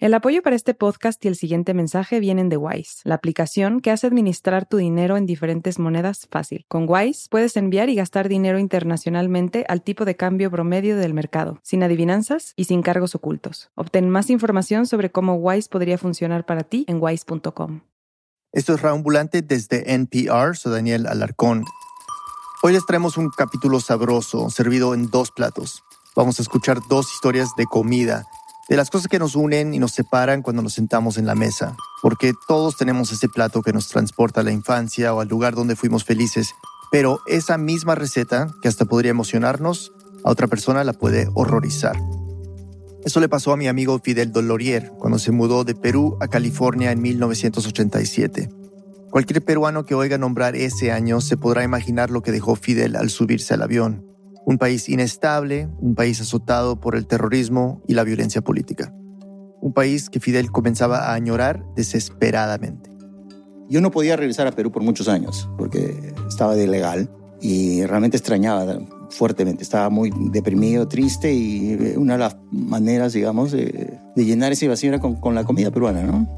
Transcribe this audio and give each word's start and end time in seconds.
El 0.00 0.14
apoyo 0.14 0.40
para 0.40 0.56
este 0.56 0.72
podcast 0.72 1.22
y 1.26 1.28
el 1.28 1.36
siguiente 1.36 1.74
mensaje 1.74 2.20
vienen 2.20 2.48
de 2.48 2.56
Wise, 2.56 3.02
la 3.04 3.16
aplicación 3.16 3.80
que 3.80 3.90
hace 3.90 4.06
administrar 4.06 4.64
tu 4.64 4.78
dinero 4.78 5.18
en 5.18 5.26
diferentes 5.26 5.78
monedas 5.78 6.26
fácil. 6.30 6.64
Con 6.68 6.86
Wise 6.88 7.28
puedes 7.28 7.54
enviar 7.58 7.90
y 7.90 7.96
gastar 7.96 8.30
dinero 8.30 8.58
internacionalmente 8.58 9.66
al 9.68 9.82
tipo 9.82 10.06
de 10.06 10.16
cambio 10.16 10.50
promedio 10.50 10.96
del 10.96 11.12
mercado, 11.12 11.60
sin 11.62 11.82
adivinanzas 11.82 12.54
y 12.56 12.64
sin 12.64 12.80
cargos 12.80 13.14
ocultos. 13.14 13.72
Obtén 13.74 14.08
más 14.08 14.30
información 14.30 14.86
sobre 14.86 15.12
cómo 15.12 15.34
Wise 15.34 15.68
podría 15.68 15.98
funcionar 15.98 16.46
para 16.46 16.62
ti 16.62 16.86
en 16.88 16.96
wise.com. 16.98 17.82
Esto 18.52 18.72
es 18.72 18.80
Raambulante 18.80 19.42
desde 19.42 19.92
NPR, 19.92 20.56
soy 20.56 20.72
Daniel 20.72 21.08
Alarcón. 21.08 21.66
Hoy 22.62 22.72
les 22.72 22.86
traemos 22.86 23.18
un 23.18 23.28
capítulo 23.28 23.80
sabroso, 23.80 24.48
servido 24.48 24.94
en 24.94 25.10
dos 25.10 25.30
platos. 25.30 25.84
Vamos 26.16 26.38
a 26.38 26.42
escuchar 26.42 26.78
dos 26.88 27.12
historias 27.12 27.50
de 27.58 27.66
comida 27.66 28.24
de 28.70 28.76
las 28.76 28.88
cosas 28.88 29.08
que 29.08 29.18
nos 29.18 29.34
unen 29.34 29.74
y 29.74 29.80
nos 29.80 29.90
separan 29.90 30.42
cuando 30.42 30.62
nos 30.62 30.74
sentamos 30.74 31.18
en 31.18 31.26
la 31.26 31.34
mesa, 31.34 31.76
porque 32.02 32.32
todos 32.46 32.76
tenemos 32.76 33.10
ese 33.10 33.28
plato 33.28 33.62
que 33.62 33.72
nos 33.72 33.88
transporta 33.88 34.40
a 34.40 34.44
la 34.44 34.52
infancia 34.52 35.12
o 35.12 35.20
al 35.20 35.26
lugar 35.26 35.56
donde 35.56 35.74
fuimos 35.74 36.04
felices, 36.04 36.54
pero 36.92 37.18
esa 37.26 37.58
misma 37.58 37.96
receta, 37.96 38.46
que 38.62 38.68
hasta 38.68 38.84
podría 38.84 39.10
emocionarnos, 39.10 39.92
a 40.22 40.30
otra 40.30 40.46
persona 40.46 40.84
la 40.84 40.92
puede 40.92 41.28
horrorizar. 41.34 41.96
Eso 43.04 43.18
le 43.18 43.28
pasó 43.28 43.52
a 43.52 43.56
mi 43.56 43.66
amigo 43.66 43.98
Fidel 43.98 44.30
Dolorier 44.30 44.92
cuando 45.00 45.18
se 45.18 45.32
mudó 45.32 45.64
de 45.64 45.74
Perú 45.74 46.16
a 46.20 46.28
California 46.28 46.92
en 46.92 47.02
1987. 47.02 48.50
Cualquier 49.10 49.42
peruano 49.42 49.84
que 49.84 49.96
oiga 49.96 50.16
nombrar 50.16 50.54
ese 50.54 50.92
año 50.92 51.20
se 51.20 51.36
podrá 51.36 51.64
imaginar 51.64 52.10
lo 52.10 52.22
que 52.22 52.30
dejó 52.30 52.54
Fidel 52.54 52.94
al 52.94 53.10
subirse 53.10 53.52
al 53.54 53.62
avión 53.62 54.09
un 54.50 54.58
país 54.58 54.88
inestable, 54.88 55.68
un 55.78 55.94
país 55.94 56.20
azotado 56.20 56.80
por 56.80 56.96
el 56.96 57.06
terrorismo 57.06 57.80
y 57.86 57.94
la 57.94 58.02
violencia 58.02 58.42
política. 58.42 58.92
Un 59.60 59.72
país 59.72 60.10
que 60.10 60.18
Fidel 60.18 60.50
comenzaba 60.50 61.06
a 61.06 61.14
añorar 61.14 61.64
desesperadamente. 61.76 62.90
Yo 63.68 63.80
no 63.80 63.92
podía 63.92 64.16
regresar 64.16 64.48
a 64.48 64.50
Perú 64.50 64.72
por 64.72 64.82
muchos 64.82 65.06
años 65.06 65.48
porque 65.56 66.12
estaba 66.28 66.56
de 66.56 66.64
ilegal 66.64 67.08
y 67.40 67.86
realmente 67.86 68.16
extrañaba 68.16 68.66
fuertemente. 69.10 69.62
Estaba 69.62 69.88
muy 69.88 70.10
deprimido, 70.32 70.88
triste 70.88 71.32
y 71.32 71.74
eh, 71.74 71.94
una 71.96 72.14
de 72.14 72.18
las 72.18 72.36
maneras, 72.50 73.12
digamos, 73.12 73.52
de, 73.52 74.00
llenar 74.16 74.50
ese 74.50 74.66
vacío 74.66 74.88
era 74.88 74.98
con, 74.98 75.14
con 75.14 75.36
la 75.36 75.44
comida 75.44 75.70
peruana, 75.70 76.02
¿no? 76.02 76.28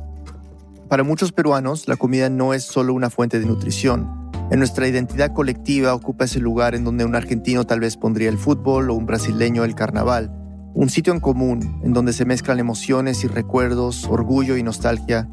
Para 0.90 1.02
muchos 1.02 1.32
peruanos, 1.32 1.88
la 1.88 1.96
comida 1.96 2.28
no 2.28 2.52
es 2.52 2.64
solo 2.64 2.92
una 2.92 3.08
fuente 3.08 3.40
de 3.40 3.46
nutrición, 3.46 4.21
en 4.52 4.58
nuestra 4.58 4.86
identidad 4.86 5.32
colectiva 5.32 5.94
ocupa 5.94 6.26
ese 6.26 6.38
lugar 6.38 6.74
en 6.74 6.84
donde 6.84 7.06
un 7.06 7.14
argentino 7.14 7.64
tal 7.64 7.80
vez 7.80 7.96
pondría 7.96 8.28
el 8.28 8.36
fútbol 8.36 8.90
o 8.90 8.94
un 8.94 9.06
brasileño 9.06 9.64
el 9.64 9.74
carnaval. 9.74 10.30
Un 10.74 10.90
sitio 10.90 11.14
en 11.14 11.20
común 11.20 11.80
en 11.82 11.94
donde 11.94 12.12
se 12.12 12.26
mezclan 12.26 12.60
emociones 12.60 13.24
y 13.24 13.28
recuerdos, 13.28 14.04
orgullo 14.04 14.58
y 14.58 14.62
nostalgia. 14.62 15.26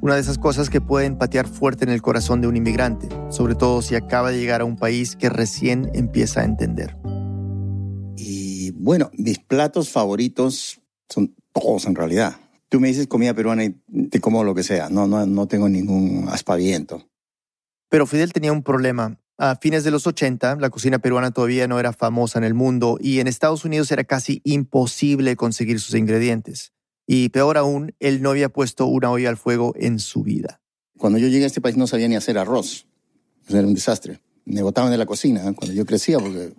Una 0.00 0.16
de 0.16 0.20
esas 0.20 0.38
cosas 0.38 0.70
que 0.70 0.80
pueden 0.80 1.18
patear 1.18 1.46
fuerte 1.46 1.84
en 1.84 1.90
el 1.90 2.02
corazón 2.02 2.40
de 2.40 2.48
un 2.48 2.56
inmigrante, 2.56 3.08
sobre 3.28 3.54
todo 3.54 3.80
si 3.80 3.94
acaba 3.94 4.32
de 4.32 4.40
llegar 4.40 4.60
a 4.60 4.64
un 4.64 4.74
país 4.74 5.14
que 5.14 5.28
recién 5.28 5.92
empieza 5.94 6.40
a 6.40 6.44
entender. 6.44 6.96
Y 8.16 8.72
bueno, 8.72 9.08
mis 9.16 9.38
platos 9.38 9.88
favoritos 9.88 10.80
son 11.08 11.32
todos 11.52 11.86
en 11.86 11.94
realidad. 11.94 12.34
Tú 12.70 12.80
me 12.80 12.88
dices 12.88 13.06
comida 13.06 13.34
peruana 13.34 13.62
y 13.62 13.76
te 14.10 14.18
como 14.18 14.42
lo 14.42 14.52
que 14.52 14.64
sea, 14.64 14.90
no, 14.90 15.06
no, 15.06 15.24
no 15.26 15.46
tengo 15.46 15.68
ningún 15.68 16.26
aspaviento. 16.28 17.06
Pero 17.94 18.08
Fidel 18.08 18.32
tenía 18.32 18.50
un 18.50 18.64
problema. 18.64 19.20
A 19.38 19.54
fines 19.54 19.84
de 19.84 19.92
los 19.92 20.08
80, 20.08 20.56
la 20.56 20.68
cocina 20.68 20.98
peruana 20.98 21.30
todavía 21.30 21.68
no 21.68 21.78
era 21.78 21.92
famosa 21.92 22.40
en 22.40 22.44
el 22.44 22.52
mundo 22.52 22.98
y 23.00 23.20
en 23.20 23.28
Estados 23.28 23.64
Unidos 23.64 23.88
era 23.92 24.02
casi 24.02 24.40
imposible 24.42 25.36
conseguir 25.36 25.78
sus 25.78 25.94
ingredientes. 25.94 26.72
Y 27.06 27.28
peor 27.28 27.56
aún, 27.56 27.94
él 28.00 28.20
no 28.20 28.30
había 28.30 28.48
puesto 28.48 28.86
una 28.86 29.12
olla 29.12 29.28
al 29.28 29.36
fuego 29.36 29.74
en 29.76 30.00
su 30.00 30.24
vida. 30.24 30.60
Cuando 30.98 31.20
yo 31.20 31.28
llegué 31.28 31.44
a 31.44 31.46
este 31.46 31.60
país 31.60 31.76
no 31.76 31.86
sabía 31.86 32.08
ni 32.08 32.16
hacer 32.16 32.36
arroz. 32.36 32.88
Era 33.48 33.60
un 33.60 33.74
desastre. 33.74 34.18
Me 34.44 34.62
botaban 34.62 34.90
de 34.90 34.98
la 34.98 35.06
cocina 35.06 35.48
¿eh? 35.48 35.54
cuando 35.54 35.72
yo 35.72 35.86
crecía 35.86 36.18
porque 36.18 36.52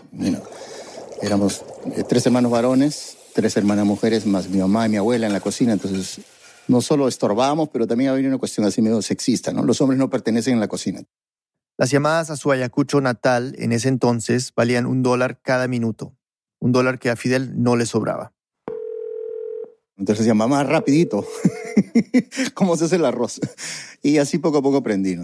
éramos 1.21 1.65
eh, 1.97 2.05
tres 2.07 2.25
hermanos 2.27 2.49
varones, 2.49 3.17
tres 3.33 3.57
hermanas 3.57 3.85
mujeres, 3.85 4.25
más 4.25 4.47
mi 4.47 4.59
mamá 4.59 4.85
y 4.85 4.89
mi 4.91 4.95
abuela 4.95 5.27
en 5.27 5.33
la 5.33 5.41
cocina. 5.41 5.73
Entonces 5.73 6.21
no 6.69 6.79
solo 6.79 7.09
estorbábamos, 7.09 7.67
pero 7.73 7.87
también 7.87 8.11
había 8.11 8.29
una 8.29 8.37
cuestión 8.37 8.65
así 8.65 8.81
medio 8.81 9.01
sexista. 9.01 9.51
¿no? 9.51 9.65
Los 9.65 9.81
hombres 9.81 9.99
no 9.99 10.09
pertenecen 10.09 10.53
en 10.53 10.61
la 10.61 10.69
cocina. 10.69 11.03
Las 11.77 11.91
llamadas 11.91 12.29
a 12.29 12.37
su 12.37 12.53
Ayacucho 12.53 13.01
natal 13.01 13.53
en 13.59 13.73
ese 13.73 13.89
entonces 13.89 14.53
valían 14.55 14.85
un 14.85 15.03
dólar 15.03 15.41
cada 15.41 15.67
minuto, 15.67 16.15
un 16.61 16.71
dólar 16.71 16.99
que 16.99 17.09
a 17.09 17.17
Fidel 17.17 17.61
no 17.61 17.75
le 17.75 17.85
sobraba. 17.85 18.31
Entonces 19.97 20.25
decía, 20.25 20.33
mamá, 20.33 20.63
rapidito, 20.63 21.25
¿cómo 22.53 22.77
se 22.77 22.85
hace 22.85 22.95
el 22.95 23.03
arroz? 23.03 23.41
Y 24.01 24.19
así 24.19 24.37
poco 24.37 24.59
a 24.59 24.61
poco 24.61 24.77
aprendí. 24.77 25.17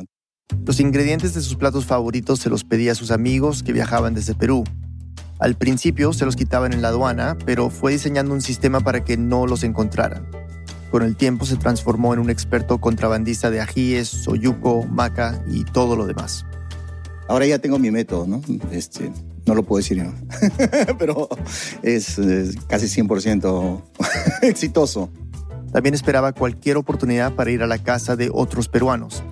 Los 0.66 0.82
ingredientes 0.82 1.34
de 1.34 1.42
sus 1.42 1.56
platos 1.56 1.86
favoritos 1.86 2.40
se 2.40 2.50
los 2.50 2.66
pedía 2.66 2.92
a 2.92 2.96
sus 2.96 3.12
amigos 3.12 3.64
que 3.64 3.72
viajaban 3.72 4.14
desde 4.14 4.36
Perú. 4.36 4.66
Al 5.40 5.56
principio 5.56 6.12
se 6.12 6.26
los 6.26 6.36
quitaban 6.36 6.74
en 6.74 6.82
la 6.82 6.90
aduana, 6.90 7.38
pero 7.46 7.70
fue 7.70 7.94
diseñando 7.94 8.34
un 8.34 8.42
sistema 8.42 8.82
para 8.82 9.06
que 9.06 9.16
no 9.16 9.48
los 9.48 9.64
encontraran. 9.64 10.41
Con 10.92 11.04
el 11.04 11.16
tiempo 11.16 11.46
se 11.46 11.56
transformó 11.56 12.14
en 12.14 12.20
un 12.20 12.30
experto 12.30 12.80
contrabandista 12.80 13.50
de 13.50 13.62
ajíes, 13.62 14.10
soyuco, 14.10 14.86
maca 14.88 15.42
y 15.48 15.64
todo 15.64 15.96
lo 15.96 16.06
demás. 16.06 16.46
Ahora 17.30 17.46
ya 17.46 17.60
tengo 17.60 17.80
mi 17.80 17.92
método, 17.92 18.28
¿no? 18.28 18.42
Este, 18.72 19.10
no 19.46 19.56
lo 19.56 19.64
puedo 19.64 19.78
decir, 19.78 20.04
¿no? 20.04 20.14
pero 21.00 21.30
es, 21.82 22.20
es 22.20 22.58
casi 22.68 22.88
100% 22.88 23.82
exitoso. 24.42 25.10
También 25.72 25.96
esperaba 25.96 26.34
cualquier 26.34 26.76
oportunidad 26.76 27.34
para 27.36 27.52
ir 27.52 27.64
a 27.64 27.68
la 27.68 27.78
casa 27.78 28.18
de 28.18 28.30
otros 28.34 28.68
peruanos, 28.68 29.24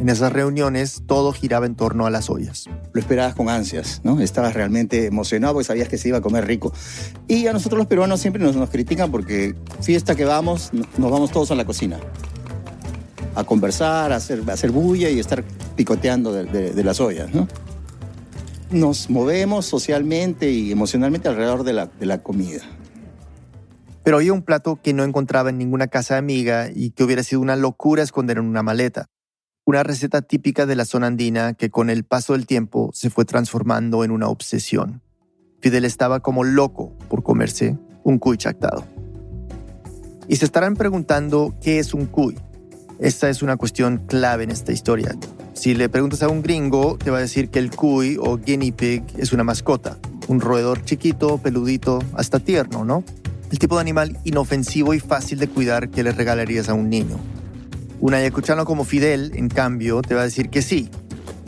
en 0.00 0.08
esas 0.08 0.32
reuniones 0.32 1.02
todo 1.06 1.32
giraba 1.32 1.66
en 1.66 1.74
torno 1.74 2.06
a 2.06 2.10
las 2.10 2.30
ollas. 2.30 2.66
Lo 2.92 3.00
esperabas 3.00 3.34
con 3.34 3.48
ansias, 3.48 4.00
¿no? 4.04 4.20
Estabas 4.20 4.54
realmente 4.54 5.06
emocionado 5.06 5.54
porque 5.54 5.66
sabías 5.66 5.88
que 5.88 5.98
se 5.98 6.08
iba 6.08 6.18
a 6.18 6.20
comer 6.20 6.46
rico. 6.46 6.72
Y 7.26 7.46
a 7.46 7.52
nosotros 7.52 7.78
los 7.78 7.86
peruanos 7.86 8.20
siempre 8.20 8.42
nos, 8.42 8.56
nos 8.56 8.70
critican 8.70 9.10
porque 9.10 9.54
fiesta 9.80 10.14
que 10.14 10.24
vamos, 10.24 10.70
nos 10.72 11.10
vamos 11.10 11.30
todos 11.32 11.50
a 11.50 11.54
la 11.54 11.64
cocina. 11.64 11.98
A 13.34 13.44
conversar, 13.44 14.12
a 14.12 14.16
hacer, 14.16 14.42
a 14.48 14.52
hacer 14.52 14.70
bulla 14.70 15.10
y 15.10 15.18
estar 15.18 15.44
picoteando 15.76 16.32
de, 16.32 16.84
las 16.84 17.00
ollas, 17.00 17.32
¿no? 17.34 17.48
Nos 18.70 19.10
movemos 19.10 19.66
socialmente 19.66 20.50
y 20.50 20.70
emocionalmente 20.70 21.28
alrededor 21.28 21.64
de 21.64 21.72
la, 21.72 21.86
de 21.86 22.06
la 22.06 22.22
comida. 22.22 22.62
Pero 24.04 24.18
había 24.18 24.32
un 24.32 24.42
plato 24.42 24.78
que 24.82 24.92
no 24.92 25.04
encontraba 25.04 25.50
en 25.50 25.58
ninguna 25.58 25.88
casa 25.88 26.16
amiga 26.16 26.68
y 26.74 26.90
que 26.90 27.04
hubiera 27.04 27.22
sido 27.22 27.40
una 27.40 27.56
locura 27.56 28.02
esconder 28.02 28.38
en 28.38 28.44
una 28.44 28.62
maleta 28.62 29.08
una 29.68 29.82
receta 29.82 30.22
típica 30.22 30.64
de 30.64 30.76
la 30.76 30.86
zona 30.86 31.08
andina 31.08 31.52
que 31.52 31.68
con 31.68 31.90
el 31.90 32.02
paso 32.02 32.32
del 32.32 32.46
tiempo 32.46 32.88
se 32.94 33.10
fue 33.10 33.26
transformando 33.26 34.02
en 34.02 34.10
una 34.10 34.28
obsesión. 34.28 35.02
Fidel 35.60 35.84
estaba 35.84 36.20
como 36.20 36.42
loco 36.42 36.96
por 37.10 37.22
comerse 37.22 37.76
un 38.02 38.18
cuy 38.18 38.38
chactado. 38.38 38.86
Y 40.26 40.36
se 40.36 40.46
estarán 40.46 40.74
preguntando 40.74 41.54
qué 41.60 41.80
es 41.80 41.92
un 41.92 42.06
cuy. 42.06 42.34
Esta 42.98 43.28
es 43.28 43.42
una 43.42 43.58
cuestión 43.58 43.98
clave 44.06 44.44
en 44.44 44.52
esta 44.52 44.72
historia. 44.72 45.14
Si 45.52 45.74
le 45.74 45.90
preguntas 45.90 46.22
a 46.22 46.30
un 46.30 46.40
gringo, 46.40 46.96
te 46.96 47.10
va 47.10 47.18
a 47.18 47.20
decir 47.20 47.50
que 47.50 47.58
el 47.58 47.70
cuy 47.70 48.16
o 48.18 48.38
guinea 48.38 48.74
pig 48.74 49.02
es 49.18 49.34
una 49.34 49.44
mascota, 49.44 49.98
un 50.28 50.40
roedor 50.40 50.82
chiquito, 50.86 51.36
peludito, 51.36 51.98
hasta 52.14 52.40
tierno, 52.40 52.86
¿no? 52.86 53.04
El 53.50 53.58
tipo 53.58 53.74
de 53.74 53.82
animal 53.82 54.18
inofensivo 54.24 54.94
y 54.94 55.00
fácil 55.00 55.38
de 55.38 55.48
cuidar 55.48 55.90
que 55.90 56.02
le 56.02 56.12
regalarías 56.12 56.70
a 56.70 56.72
un 56.72 56.88
niño. 56.88 57.18
Un 58.00 58.14
ayacuchano 58.14 58.64
como 58.64 58.84
Fidel, 58.84 59.32
en 59.34 59.48
cambio, 59.48 60.02
te 60.02 60.14
va 60.14 60.20
a 60.20 60.24
decir 60.24 60.50
que 60.50 60.62
sí, 60.62 60.88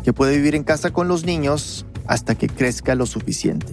que 0.03 0.13
puede 0.13 0.37
vivir 0.37 0.57
en 0.57 0.65
casa 0.65 0.93
con 0.93 1.07
los 1.07 1.25
niños 1.25 1.87
hasta 2.07 2.35
que 2.35 2.49
crezca 2.49 2.97
lo 2.97 3.07
suficiente. 3.07 3.67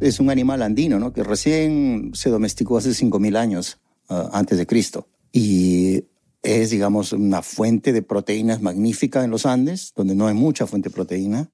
Es 0.00 0.18
un 0.18 0.30
animal 0.30 0.62
andino, 0.62 0.98
¿no? 0.98 1.12
Que 1.12 1.22
recién 1.22 2.12
se 2.14 2.30
domesticó 2.30 2.78
hace 2.78 2.90
5.000 2.90 3.36
años 3.36 3.78
ah, 4.08 4.30
antes 4.32 4.56
de 4.56 4.66
Cristo. 4.66 5.08
Y 5.30 6.04
es, 6.42 6.70
digamos, 6.70 7.12
una 7.12 7.42
fuente 7.42 7.92
de 7.92 8.00
proteínas 8.00 8.62
magnífica 8.62 9.22
en 9.22 9.30
los 9.30 9.44
Andes, 9.44 9.92
donde 9.94 10.14
no 10.14 10.28
hay 10.28 10.34
mucha 10.34 10.66
fuente 10.66 10.88
de 10.88 10.94
proteína. 10.94 11.50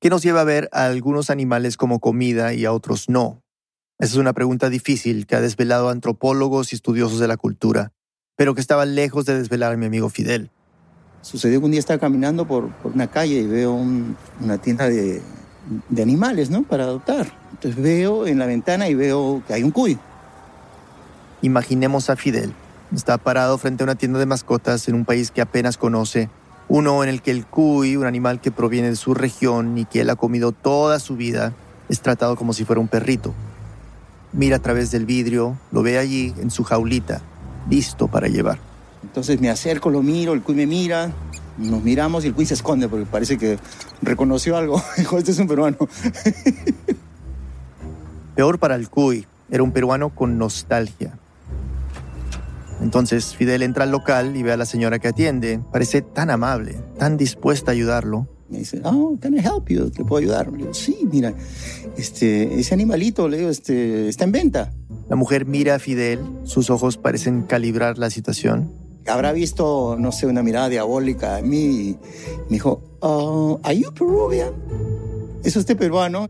¿Qué 0.00 0.08
nos 0.08 0.22
lleva 0.22 0.42
a 0.42 0.44
ver 0.44 0.68
a 0.70 0.86
algunos 0.86 1.30
animales 1.30 1.76
como 1.76 1.98
comida 1.98 2.54
y 2.54 2.64
a 2.64 2.72
otros 2.72 3.08
no? 3.08 3.42
Esa 3.98 4.12
es 4.12 4.18
una 4.18 4.34
pregunta 4.34 4.70
difícil 4.70 5.26
que 5.26 5.34
ha 5.34 5.40
desvelado 5.40 5.88
a 5.88 5.92
antropólogos 5.92 6.72
y 6.72 6.76
estudiosos 6.76 7.18
de 7.18 7.26
la 7.26 7.36
cultura 7.36 7.92
pero 8.36 8.54
que 8.54 8.60
estaba 8.60 8.84
lejos 8.84 9.24
de 9.24 9.36
desvelar 9.36 9.72
a 9.72 9.76
mi 9.76 9.86
amigo 9.86 10.10
Fidel. 10.10 10.50
Sucedió 11.22 11.58
que 11.58 11.64
un 11.64 11.70
día 11.72 11.80
estaba 11.80 11.98
caminando 11.98 12.46
por, 12.46 12.70
una 12.84 13.08
calle 13.08 13.40
y 13.40 13.46
veo 13.46 13.72
una 13.72 14.58
tienda 14.58 14.88
de, 14.88 15.22
animales, 16.00 16.50
¿no? 16.50 16.62
Para 16.62 16.84
adoptar. 16.84 17.32
Entonces 17.52 17.82
veo 17.82 18.26
en 18.26 18.38
la 18.38 18.46
ventana 18.46 18.88
y 18.88 18.94
veo 18.94 19.42
que 19.48 19.54
hay 19.54 19.64
un 19.64 19.72
cuy. 19.72 19.98
Imaginemos 21.42 22.10
a 22.10 22.16
Fidel. 22.16 22.52
Está 22.94 23.18
parado 23.18 23.58
frente 23.58 23.82
a 23.82 23.84
una 23.84 23.96
tienda 23.96 24.20
de 24.20 24.26
mascotas 24.26 24.86
en 24.86 24.94
un 24.94 25.04
país 25.04 25.32
que 25.32 25.40
apenas 25.40 25.76
conoce, 25.76 26.30
uno 26.68 27.02
en 27.02 27.08
el 27.08 27.22
que 27.22 27.32
el 27.32 27.46
cuy, 27.46 27.96
un 27.96 28.06
animal 28.06 28.40
que 28.40 28.52
proviene 28.52 28.90
de 28.90 28.96
su 28.96 29.12
región 29.12 29.76
y 29.78 29.84
que 29.86 30.02
él 30.02 30.10
ha 30.10 30.16
comido 30.16 30.52
toda 30.52 31.00
su 31.00 31.16
vida, 31.16 31.52
es 31.88 32.00
tratado 32.00 32.36
como 32.36 32.52
si 32.52 32.64
fuera 32.64 32.80
un 32.80 32.88
perrito. 32.88 33.34
Mira 34.32 34.56
a 34.56 34.60
través 34.60 34.92
del 34.92 35.06
vidrio, 35.06 35.58
lo 35.72 35.82
ve 35.82 35.98
allí 35.98 36.32
en 36.38 36.50
su 36.50 36.62
jaulita, 36.62 37.22
listo 37.68 38.08
para 38.08 38.28
llevar. 38.28 38.58
Entonces 39.02 39.40
me 39.40 39.50
acerco, 39.50 39.90
lo 39.90 40.02
miro, 40.02 40.32
el 40.32 40.42
cuy 40.42 40.54
me 40.54 40.66
mira, 40.66 41.12
nos 41.58 41.82
miramos 41.82 42.24
y 42.24 42.28
el 42.28 42.34
cuy 42.34 42.46
se 42.46 42.54
esconde 42.54 42.88
porque 42.88 43.06
parece 43.06 43.38
que 43.38 43.58
reconoció 44.02 44.56
algo. 44.56 44.82
Dijo, 44.96 45.18
este 45.18 45.30
es 45.30 45.38
un 45.38 45.48
peruano. 45.48 45.76
Peor 48.34 48.58
para 48.58 48.74
el 48.74 48.90
cuy, 48.90 49.26
era 49.50 49.62
un 49.62 49.72
peruano 49.72 50.10
con 50.10 50.38
nostalgia. 50.38 51.18
Entonces 52.80 53.34
Fidel 53.34 53.62
entra 53.62 53.84
al 53.84 53.90
local 53.90 54.36
y 54.36 54.42
ve 54.42 54.52
a 54.52 54.56
la 54.56 54.66
señora 54.66 54.98
que 54.98 55.08
atiende. 55.08 55.60
Parece 55.72 56.02
tan 56.02 56.30
amable, 56.30 56.76
tan 56.98 57.16
dispuesta 57.16 57.70
a 57.70 57.74
ayudarlo. 57.74 58.28
Me 58.48 58.58
dice, 58.58 58.80
oh, 58.84 59.18
can 59.20 59.34
I 59.34 59.40
help 59.40 59.68
you? 59.68 59.90
¿Te 59.90 60.04
puedo 60.04 60.20
ayudar? 60.22 60.52
Le 60.52 60.58
digo, 60.58 60.74
sí, 60.74 61.08
mira, 61.10 61.34
este, 61.96 62.60
ese 62.60 62.74
animalito, 62.74 63.28
le 63.28 63.38
digo, 63.38 63.50
este, 63.50 64.08
está 64.08 64.24
en 64.24 64.32
venta. 64.32 64.72
La 65.08 65.16
mujer 65.16 65.46
mira 65.46 65.76
a 65.76 65.78
Fidel, 65.78 66.20
sus 66.44 66.68
ojos 66.68 66.96
parecen 66.96 67.42
calibrar 67.42 67.96
la 67.96 68.10
situación. 68.10 68.72
Habrá 69.06 69.32
visto, 69.32 69.96
no 69.98 70.10
sé, 70.10 70.26
una 70.26 70.42
mirada 70.42 70.68
diabólica 70.68 71.36
a 71.36 71.42
mí 71.42 71.58
y 71.58 71.98
me 72.48 72.56
dijo, 72.56 72.82
oh, 73.00 73.60
¿Are 73.62 73.78
you 73.78 73.92
Peruvian? 73.94 74.52
¿Es 75.44 75.54
usted 75.54 75.76
peruano? 75.76 76.28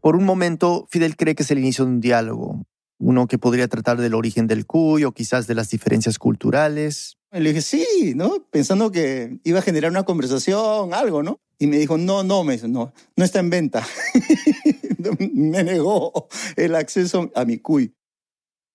Por 0.00 0.16
un 0.16 0.24
momento, 0.24 0.86
Fidel 0.90 1.16
cree 1.16 1.34
que 1.34 1.42
es 1.42 1.50
el 1.50 1.58
inicio 1.58 1.84
de 1.84 1.90
un 1.90 2.00
diálogo, 2.00 2.62
uno 2.98 3.26
que 3.26 3.36
podría 3.36 3.68
tratar 3.68 4.00
del 4.00 4.14
origen 4.14 4.46
del 4.46 4.64
cuy 4.64 5.04
o 5.04 5.12
quizás 5.12 5.46
de 5.46 5.54
las 5.54 5.68
diferencias 5.68 6.18
culturales. 6.18 7.18
Le 7.32 7.50
dije, 7.50 7.62
sí, 7.62 8.12
¿no? 8.16 8.44
Pensando 8.50 8.90
que 8.90 9.38
iba 9.44 9.60
a 9.60 9.62
generar 9.62 9.90
una 9.90 10.02
conversación, 10.02 10.92
algo, 10.92 11.22
¿no? 11.22 11.40
Y 11.58 11.68
me 11.68 11.78
dijo, 11.78 11.96
no, 11.96 12.24
no, 12.24 12.42
me 12.42 12.54
dijo, 12.54 12.66
no, 12.66 12.92
no 13.14 13.24
está 13.24 13.38
en 13.38 13.50
venta. 13.50 13.86
me 15.32 15.62
negó 15.62 16.28
el 16.56 16.74
acceso 16.74 17.30
a 17.36 17.44
mi 17.44 17.58
cuy. 17.58 17.94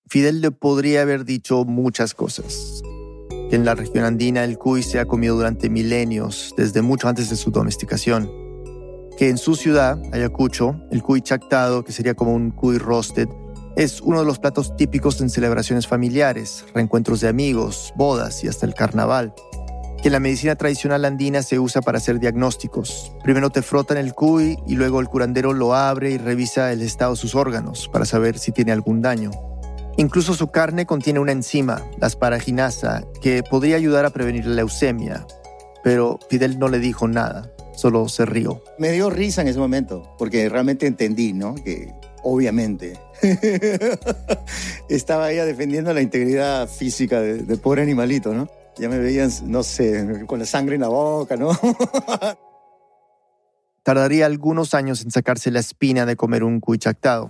Fidel 0.08 0.40
le 0.40 0.52
podría 0.52 1.02
haber 1.02 1.26
dicho 1.26 1.66
muchas 1.66 2.14
cosas. 2.14 2.82
Que 3.50 3.56
en 3.56 3.66
la 3.66 3.76
región 3.76 4.06
andina 4.06 4.44
el 4.44 4.58
cuy 4.58 4.84
se 4.84 5.00
ha 5.00 5.06
comido 5.06 5.36
durante 5.36 5.70
milenios, 5.70 6.54
desde 6.56 6.82
mucho 6.82 7.10
antes 7.10 7.30
de 7.30 7.36
su 7.36 7.52
domesticación. 7.52 8.32
Que 9.18 9.30
en 9.30 9.38
su 9.38 9.56
ciudad, 9.56 10.02
Ayacucho, 10.14 10.80
el 10.92 11.04
cuy 11.04 11.22
chactado, 11.22 11.84
que 11.84 11.92
sería 11.92 12.14
como 12.14 12.34
un 12.34 12.52
cuy 12.52 12.78
roasted, 12.78 13.28
es 13.76 14.00
uno 14.02 14.20
de 14.20 14.26
los 14.26 14.40
platos 14.40 14.76
típicos 14.78 15.20
en 15.20 15.30
celebraciones 15.30 15.88
familiares, 15.88 16.66
reencuentros 16.74 17.20
de 17.20 17.28
amigos, 17.28 17.94
bodas 17.96 18.44
y 18.44 18.48
hasta 18.48 18.66
el 18.66 18.74
carnaval. 18.74 19.34
Que 20.02 20.10
en 20.10 20.14
la 20.14 20.20
medicina 20.20 20.56
tradicional 20.56 21.04
andina 21.04 21.42
se 21.42 21.60
usa 21.60 21.82
para 21.82 21.98
hacer 21.98 22.20
diagnósticos. 22.20 23.12
Primero 23.24 23.50
te 23.50 23.62
frotan 23.62 23.98
el 23.98 24.14
cuy 24.14 24.58
y 24.66 24.76
luego 24.76 25.02
el 25.02 25.08
curandero 25.08 25.52
lo 25.52 25.74
abre 25.74 26.12
y 26.12 26.18
revisa 26.18 26.72
el 26.72 26.82
estado 26.82 27.12
de 27.12 27.18
sus 27.18 27.36
órganos 27.36 27.90
para 27.90 28.06
saber 28.06 28.38
si 28.40 28.52
tiene 28.52 28.72
algún 28.72 29.02
daño. 29.02 29.32
Incluso 29.98 30.34
su 30.34 30.48
carne 30.48 30.86
contiene 30.86 31.20
una 31.20 31.32
enzima, 31.32 31.82
la 32.00 32.08
asparaginasa, 32.08 33.04
que 33.22 33.44
podría 33.44 33.78
ayudar 33.78 34.06
a 34.06 34.10
prevenir 34.10 34.46
la 34.46 34.56
leucemia. 34.56 35.26
Pero 35.84 36.20
Fidel 36.30 36.60
no 36.60 36.68
le 36.68 36.80
dijo 36.80 37.08
nada, 37.08 37.52
solo 37.76 38.08
se 38.10 38.26
rió. 38.26 38.62
Me 38.78 38.92
dio 38.92 39.10
risa 39.10 39.42
en 39.42 39.48
ese 39.48 39.60
momento, 39.60 40.16
porque 40.18 40.50
realmente 40.50 40.88
entendí, 40.88 41.34
¿no? 41.34 41.56
Obviamente 42.26 43.00
estaba 44.90 45.32
ella 45.32 45.46
defendiendo 45.46 45.94
la 45.94 46.02
integridad 46.02 46.68
física 46.68 47.22
del 47.22 47.60
pobre 47.60 47.84
animalito, 47.84 48.34
¿no? 48.34 48.50
Ya 48.78 48.90
me 48.90 48.98
veían, 49.00 49.32
no 49.46 49.64
sé, 49.64 50.26
con 50.28 50.40
la 50.40 50.46
sangre 50.46 50.76
en 50.76 50.82
la 50.82 50.90
boca, 50.90 51.38
¿no? 51.38 51.52
Tardaría 53.84 54.26
algunos 54.26 54.74
años 54.74 55.04
en 55.04 55.12
sacarse 55.12 55.52
la 55.52 55.60
espina 55.60 56.06
de 56.06 56.16
comer 56.16 56.44
un 56.44 56.60
cuy 56.60 56.80
chactado. 56.80 57.30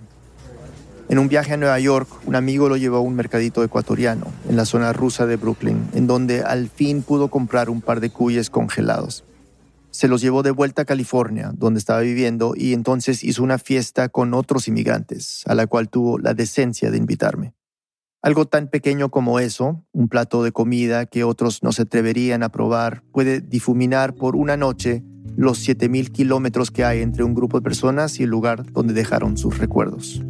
En 1.09 1.19
un 1.19 1.27
viaje 1.27 1.53
a 1.53 1.57
Nueva 1.57 1.77
York, 1.77 2.09
un 2.25 2.35
amigo 2.35 2.67
lo 2.67 2.77
llevó 2.77 2.97
a 2.97 3.01
un 3.01 3.15
mercadito 3.15 3.63
ecuatoriano, 3.63 4.25
en 4.49 4.55
la 4.55 4.65
zona 4.65 4.91
rusa 4.91 5.27
de 5.27 5.35
Brooklyn, 5.35 5.87
en 5.93 6.07
donde 6.07 6.41
al 6.41 6.69
fin 6.69 7.03
pudo 7.03 7.27
comprar 7.27 7.69
un 7.69 7.81
par 7.81 7.99
de 7.99 8.09
cuyes 8.09 8.49
congelados. 8.49 9.23
Se 9.95 10.09
los 10.09 10.19
llevó 10.19 10.43
de 10.43 10.51
vuelta 10.51 10.81
a 10.81 10.85
California, 10.85 11.53
donde 11.55 11.79
estaba 11.79 12.01
viviendo, 12.01 12.53
y 12.53 12.73
entonces 12.73 13.23
hizo 13.23 13.41
una 13.41 13.57
fiesta 13.57 14.09
con 14.09 14.33
otros 14.33 14.67
inmigrantes, 14.67 15.41
a 15.45 15.55
la 15.55 15.67
cual 15.67 15.87
tuvo 15.87 16.19
la 16.19 16.33
decencia 16.33 16.91
de 16.91 16.97
invitarme. 16.97 17.53
Algo 18.21 18.45
tan 18.45 18.67
pequeño 18.67 19.09
como 19.09 19.39
eso, 19.39 19.85
un 19.93 20.09
plato 20.09 20.43
de 20.43 20.51
comida 20.51 21.05
que 21.05 21.23
otros 21.23 21.63
no 21.63 21.71
se 21.71 21.83
atreverían 21.83 22.43
a 22.43 22.49
probar, 22.49 23.03
puede 23.13 23.39
difuminar 23.39 24.15
por 24.15 24.35
una 24.35 24.57
noche 24.57 25.01
los 25.37 25.65
7.000 25.65 26.11
kilómetros 26.11 26.71
que 26.71 26.83
hay 26.83 27.01
entre 27.01 27.23
un 27.23 27.33
grupo 27.33 27.57
de 27.57 27.63
personas 27.63 28.19
y 28.19 28.23
el 28.23 28.29
lugar 28.29 28.69
donde 28.73 28.93
dejaron 28.93 29.37
sus 29.37 29.59
recuerdos 29.59 30.21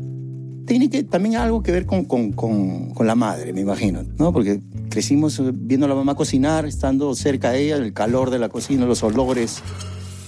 tiene 0.66 0.90
que 0.90 1.04
también 1.04 1.36
algo 1.36 1.64
que 1.64 1.72
ver 1.72 1.86
con, 1.86 2.06
con, 2.06 2.32
con, 2.32 3.08
la 3.08 3.16
madre, 3.16 3.54
me 3.54 3.62
imagino, 3.62 4.04
¿no? 4.18 4.34
Porque 4.34 4.60
crecimos 4.90 5.42
viendo 5.54 5.86
a 5.86 5.90
la 5.90 5.96
mamá 5.96 6.16
cocinar, 6.16 6.66
estando 6.66 7.14
cerca 7.16 7.52
de 7.52 7.64
ella, 7.64 7.76
el 7.78 7.94
calor 7.94 8.32
de 8.32 8.40
la 8.40 8.50
cocina, 8.50 8.86
los 8.86 9.04
olores, 9.04 9.62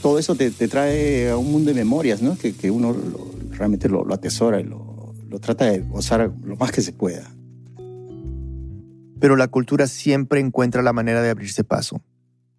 todo 0.01 0.19
eso 0.19 0.35
te, 0.35 0.51
te 0.51 0.67
trae 0.67 1.29
a 1.31 1.37
un 1.37 1.51
mundo 1.51 1.69
de 1.69 1.75
memorias, 1.75 2.21
¿no? 2.21 2.37
Que, 2.37 2.53
que 2.53 2.69
uno 2.69 2.95
realmente 3.51 3.89
lo, 3.89 4.05
lo, 4.05 4.13
atesora 4.13 4.59
y 4.59 4.63
lo, 4.63 5.13
lo 5.27 5.39
trata 5.39 5.65
de 5.65 5.79
gozar 5.79 6.31
lo 6.43 6.55
más 6.55 6.71
que 6.71 6.81
se 6.81 6.93
pueda. 6.93 7.29
Pero 9.19 9.35
la 9.35 9.47
cultura 9.47 9.87
siempre 9.87 10.39
encuentra 10.39 10.83
la 10.83 10.93
manera 10.93 11.21
de 11.23 11.31
abrirse 11.31 11.63
paso. 11.63 12.01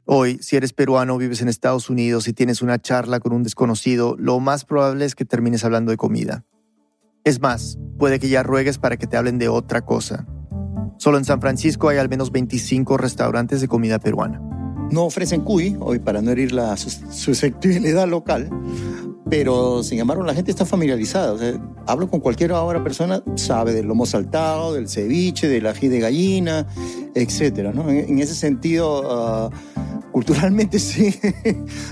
Hoy, 0.05 0.39
si 0.41 0.57
eres 0.57 0.73
peruano, 0.73 1.19
vives 1.19 1.43
en 1.43 1.49
Estados 1.49 1.91
Unidos 1.91 2.27
y 2.29 2.33
tienes 2.33 2.63
una 2.63 2.81
charla 2.81 3.21
con 3.21 3.33
un 3.33 3.43
desconocido, 3.43 4.17
lo 4.19 4.41
más 4.41 4.65
probable 4.65 5.05
es 5.05 5.15
que 5.15 5.25
termines 5.25 5.65
hablando 5.65 5.91
de 5.91 5.99
comida. 5.99 6.45
Es 7.29 7.43
más, 7.43 7.77
puede 7.99 8.19
que 8.19 8.31
ya 8.31 8.43
ruegues 8.43 8.79
para 8.79 8.97
que 8.97 9.07
te 9.07 9.19
hablen 9.19 9.37
de 9.37 9.51
otra 9.51 9.83
cosa. 9.83 10.27
Solo 10.97 11.19
en 11.19 11.27
San 11.27 11.43
Francisco 11.43 11.91
hay 11.91 11.99
al 11.99 12.09
menos 12.09 12.33
25 12.33 12.97
restaurantes 12.97 13.61
de 13.61 13.69
comida 13.69 13.99
peruana. 13.99 14.41
No 14.91 15.05
ofrecen 15.05 15.43
cuy, 15.43 15.77
hoy 15.79 15.99
para 15.99 16.23
no 16.23 16.31
herir 16.31 16.53
la 16.53 16.75
susceptibilidad 16.79 18.09
local, 18.09 18.49
pero 19.31 19.83
sin 19.83 19.99
embargo 19.99 20.23
la 20.23 20.35
gente 20.35 20.51
está 20.51 20.65
familiarizada. 20.65 21.37
hablo 21.87 22.09
con 22.09 22.21
cualquier 22.21 22.53
ahora 22.53 22.83
persona, 22.83 23.23
sabe 23.37 23.73
del 23.73 23.87
lomo 23.87 24.07
saltado, 24.07 24.75
del 24.75 24.89
ceviche, 24.89 25.49
del 25.49 25.67
ají 25.67 25.89
de 25.89 26.01
gallina, 26.01 26.67
etc. 27.15 27.59
En, 27.89 28.19
ese 28.19 28.35
sentido, 28.35 29.03
ah, 29.11 29.51
culturalmente 30.13 30.79
sí, 30.79 31.15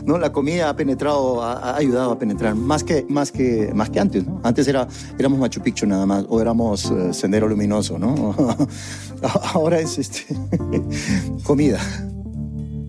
¿no? 0.04 0.18
La 0.18 0.32
comida 0.32 0.68
ha 0.68 0.76
penetrado, 0.76 1.42
ha, 1.42 1.76
ayudado 1.76 2.12
a 2.12 2.18
penetrar 2.18 2.54
más 2.54 2.84
que, 2.84 3.04
más 3.08 3.32
que, 3.32 3.72
más 3.74 3.90
que 3.90 4.00
antes, 4.00 4.26
¿no? 4.26 4.40
Antes 4.42 4.66
era, 4.68 4.88
éramos 5.18 5.38
Machu 5.38 5.60
Picchu 5.60 5.86
nada 5.86 6.06
más, 6.06 6.24
o 6.28 6.40
éramos 6.40 6.90
eh, 6.90 7.12
Sendero 7.12 7.48
Luminoso, 7.48 7.98
¿no? 7.98 8.34
Ahora 9.54 9.78
es 9.78 9.98
este, 9.98 10.24
comida. 11.44 11.78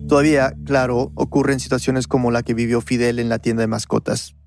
Todavía, 0.08 0.54
claro, 0.64 1.12
ocurren 1.14 1.60
situaciones 1.60 2.06
como 2.06 2.30
la 2.30 2.42
que 2.42 2.54
vivió 2.54 2.80
Fidel 2.80 3.18
en 3.18 3.28
la 3.28 3.40
tienda 3.40 3.60
de 3.60 3.66
mascotas. 3.66 4.37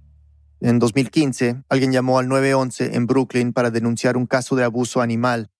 En 0.62 0.80
2015, 0.80 1.63
alguien 1.70 1.91
llamó 1.91 2.20
al 2.20 2.27
911 2.27 2.96
en 2.96 3.08
Brooklyn 3.08 3.51
para 3.51 3.72
denunciar 3.72 4.15
un 4.15 4.27
caso 4.27 4.56
de 4.56 4.63
abuso 4.63 5.01
animal 5.01 5.51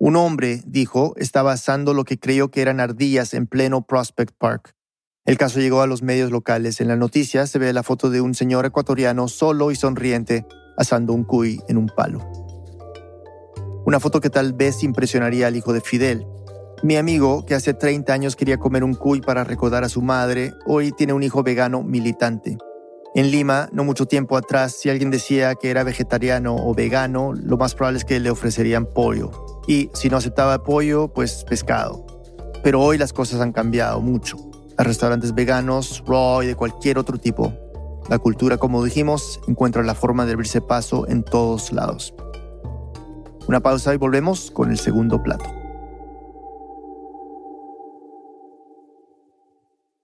un 0.00 0.14
hombre, 0.14 0.62
dijo, 0.64 1.14
estaba 1.16 1.50
asando 1.50 1.92
lo 1.92 2.04
que 2.04 2.20
creyó 2.20 2.52
que 2.52 2.62
eran 2.62 2.78
ardillas 2.78 3.34
en 3.34 3.48
pleno 3.48 3.82
Prospect 3.82 4.32
Park. 4.38 4.76
El 5.24 5.36
caso 5.36 5.58
llegó 5.58 5.82
a 5.82 5.88
los 5.88 6.02
medios 6.02 6.30
locales. 6.30 6.80
En 6.80 6.86
la 6.86 6.94
noticia 6.94 7.48
se 7.48 7.58
ve 7.58 7.72
la 7.72 7.82
foto 7.82 8.08
de 8.08 8.20
un 8.20 8.36
señor 8.36 8.64
ecuatoriano 8.64 9.26
solo 9.26 9.72
y 9.72 9.76
sonriente 9.76 10.46
asando 10.76 11.12
un 11.12 11.24
cuy 11.24 11.60
en 11.68 11.78
un 11.78 11.88
palo. 11.88 12.20
Una 13.86 13.98
foto 13.98 14.20
que 14.20 14.30
tal 14.30 14.52
vez 14.52 14.84
impresionaría 14.84 15.48
al 15.48 15.56
hijo 15.56 15.72
de 15.72 15.80
Fidel. 15.80 16.24
Mi 16.84 16.94
amigo, 16.94 17.44
que 17.44 17.56
hace 17.56 17.74
30 17.74 18.12
años 18.12 18.36
quería 18.36 18.58
comer 18.58 18.84
un 18.84 18.94
cuy 18.94 19.20
para 19.20 19.42
recordar 19.42 19.82
a 19.82 19.88
su 19.88 20.00
madre, 20.00 20.54
hoy 20.64 20.92
tiene 20.92 21.12
un 21.12 21.24
hijo 21.24 21.42
vegano 21.42 21.82
militante. 21.82 22.56
En 23.18 23.32
Lima, 23.32 23.68
no 23.72 23.82
mucho 23.82 24.06
tiempo 24.06 24.36
atrás, 24.36 24.74
si 24.74 24.90
alguien 24.90 25.10
decía 25.10 25.56
que 25.56 25.70
era 25.70 25.82
vegetariano 25.82 26.54
o 26.54 26.72
vegano, 26.72 27.32
lo 27.32 27.56
más 27.56 27.74
probable 27.74 27.98
es 27.98 28.04
que 28.04 28.20
le 28.20 28.30
ofrecerían 28.30 28.86
pollo. 28.86 29.32
Y 29.66 29.90
si 29.92 30.08
no 30.08 30.18
aceptaba 30.18 30.62
pollo, 30.62 31.08
pues 31.08 31.42
pescado. 31.42 32.06
Pero 32.62 32.80
hoy 32.80 32.96
las 32.96 33.12
cosas 33.12 33.40
han 33.40 33.50
cambiado 33.50 34.00
mucho. 34.00 34.36
Hay 34.76 34.84
restaurantes 34.84 35.34
veganos, 35.34 36.04
raw 36.06 36.44
y 36.44 36.46
de 36.46 36.54
cualquier 36.54 36.96
otro 36.96 37.18
tipo. 37.18 37.52
La 38.08 38.20
cultura, 38.20 38.56
como 38.56 38.84
dijimos, 38.84 39.40
encuentra 39.48 39.82
la 39.82 39.96
forma 39.96 40.24
de 40.24 40.34
abrirse 40.34 40.60
paso 40.60 41.08
en 41.08 41.24
todos 41.24 41.72
lados. 41.72 42.14
Una 43.48 43.58
pausa 43.58 43.92
y 43.92 43.96
volvemos 43.96 44.52
con 44.52 44.70
el 44.70 44.78
segundo 44.78 45.20
plato. 45.24 45.57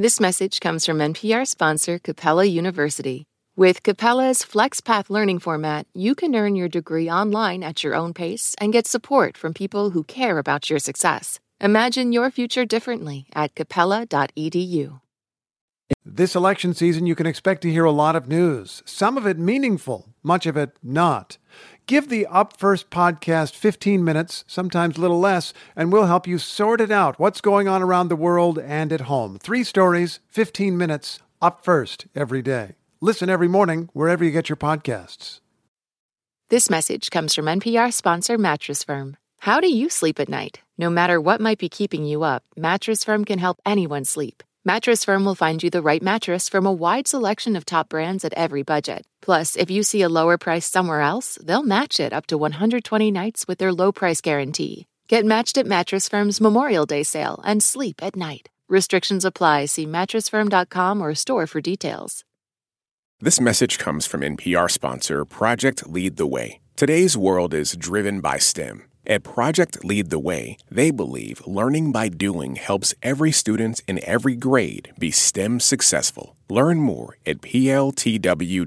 This 0.00 0.20
message 0.20 0.60
comes 0.60 0.86
from 0.86 0.98
NPR 0.98 1.44
sponsor 1.44 1.98
Capella 1.98 2.44
University. 2.44 3.24
With 3.56 3.82
Capella's 3.82 4.44
FlexPath 4.44 5.10
learning 5.10 5.40
format, 5.40 5.88
you 5.92 6.14
can 6.14 6.36
earn 6.36 6.54
your 6.54 6.68
degree 6.68 7.10
online 7.10 7.64
at 7.64 7.82
your 7.82 7.96
own 7.96 8.14
pace 8.14 8.54
and 8.60 8.72
get 8.72 8.86
support 8.86 9.36
from 9.36 9.52
people 9.52 9.90
who 9.90 10.04
care 10.04 10.38
about 10.38 10.70
your 10.70 10.78
success. 10.78 11.40
Imagine 11.60 12.12
your 12.12 12.30
future 12.30 12.64
differently 12.64 13.26
at 13.34 13.56
capella.edu. 13.56 15.00
This 16.04 16.36
election 16.36 16.74
season, 16.74 17.06
you 17.06 17.16
can 17.16 17.26
expect 17.26 17.62
to 17.62 17.70
hear 17.72 17.84
a 17.84 17.90
lot 17.90 18.14
of 18.14 18.28
news, 18.28 18.84
some 18.86 19.16
of 19.16 19.26
it 19.26 19.36
meaningful, 19.36 20.10
much 20.22 20.46
of 20.46 20.56
it 20.56 20.76
not. 20.80 21.38
Give 21.88 22.10
the 22.10 22.26
Up 22.26 22.58
First 22.58 22.90
podcast 22.90 23.54
15 23.54 24.04
minutes, 24.04 24.44
sometimes 24.46 24.98
a 24.98 25.00
little 25.00 25.18
less, 25.18 25.54
and 25.74 25.90
we'll 25.90 26.04
help 26.04 26.26
you 26.26 26.36
sort 26.36 26.82
it 26.82 26.90
out 26.90 27.18
what's 27.18 27.40
going 27.40 27.66
on 27.66 27.82
around 27.82 28.08
the 28.08 28.14
world 28.14 28.58
and 28.58 28.92
at 28.92 29.08
home. 29.12 29.38
Three 29.38 29.64
stories, 29.64 30.20
15 30.28 30.76
minutes, 30.76 31.18
Up 31.40 31.64
First 31.64 32.06
every 32.14 32.42
day. 32.42 32.74
Listen 33.00 33.30
every 33.30 33.48
morning 33.48 33.88
wherever 33.94 34.22
you 34.22 34.30
get 34.30 34.50
your 34.50 34.56
podcasts. 34.58 35.40
This 36.50 36.68
message 36.68 37.10
comes 37.10 37.34
from 37.34 37.46
NPR 37.46 37.90
sponsor 37.90 38.36
Mattress 38.36 38.84
Firm. 38.84 39.16
How 39.40 39.58
do 39.58 39.72
you 39.72 39.88
sleep 39.88 40.20
at 40.20 40.28
night? 40.28 40.60
No 40.76 40.90
matter 40.90 41.18
what 41.18 41.40
might 41.40 41.58
be 41.58 41.70
keeping 41.70 42.04
you 42.04 42.22
up, 42.22 42.44
Mattress 42.54 43.02
Firm 43.02 43.24
can 43.24 43.38
help 43.38 43.62
anyone 43.64 44.04
sleep. 44.04 44.42
Mattress 44.68 45.02
Firm 45.02 45.24
will 45.24 45.34
find 45.34 45.62
you 45.62 45.70
the 45.70 45.80
right 45.80 46.02
mattress 46.02 46.50
from 46.50 46.66
a 46.66 46.78
wide 46.84 47.08
selection 47.08 47.56
of 47.56 47.64
top 47.64 47.88
brands 47.88 48.22
at 48.22 48.34
every 48.34 48.62
budget. 48.62 49.06
Plus, 49.22 49.56
if 49.56 49.70
you 49.70 49.82
see 49.82 50.02
a 50.02 50.10
lower 50.10 50.36
price 50.36 50.70
somewhere 50.70 51.00
else, 51.00 51.38
they'll 51.42 51.62
match 51.62 51.98
it 51.98 52.12
up 52.12 52.26
to 52.26 52.36
120 52.36 53.10
nights 53.10 53.48
with 53.48 53.56
their 53.56 53.72
low 53.72 53.92
price 53.92 54.20
guarantee. 54.20 54.86
Get 55.08 55.24
matched 55.24 55.56
at 55.56 55.66
Mattress 55.66 56.06
Firm's 56.06 56.38
Memorial 56.38 56.84
Day 56.84 57.02
sale 57.02 57.40
and 57.46 57.62
sleep 57.62 58.02
at 58.02 58.14
night. 58.14 58.50
Restrictions 58.68 59.24
apply. 59.24 59.66
See 59.66 59.86
mattressfirm.com 59.86 61.00
or 61.00 61.14
store 61.14 61.46
for 61.46 61.62
details. 61.62 62.22
This 63.20 63.40
message 63.40 63.78
comes 63.78 64.04
from 64.04 64.20
NPR 64.20 64.70
sponsor 64.70 65.24
Project 65.24 65.88
Lead 65.88 66.18
the 66.18 66.26
Way. 66.26 66.60
Today's 66.76 67.16
world 67.16 67.54
is 67.54 67.74
driven 67.74 68.20
by 68.20 68.36
STEM. 68.36 68.87
At 69.10 69.22
Project 69.22 69.82
Lead 69.86 70.10
the 70.10 70.18
Way, 70.18 70.58
they 70.70 70.90
believe 70.90 71.42
learning 71.46 71.92
by 71.92 72.10
doing 72.10 72.56
helps 72.56 72.92
every 73.02 73.32
student 73.32 73.80
in 73.88 74.04
every 74.04 74.36
grade 74.36 74.92
be 74.98 75.10
STEM 75.10 75.60
successful. 75.60 76.36
Learn 76.50 76.80
more 76.80 77.16
at 77.24 77.40
pltw.org/npr. 77.40 78.58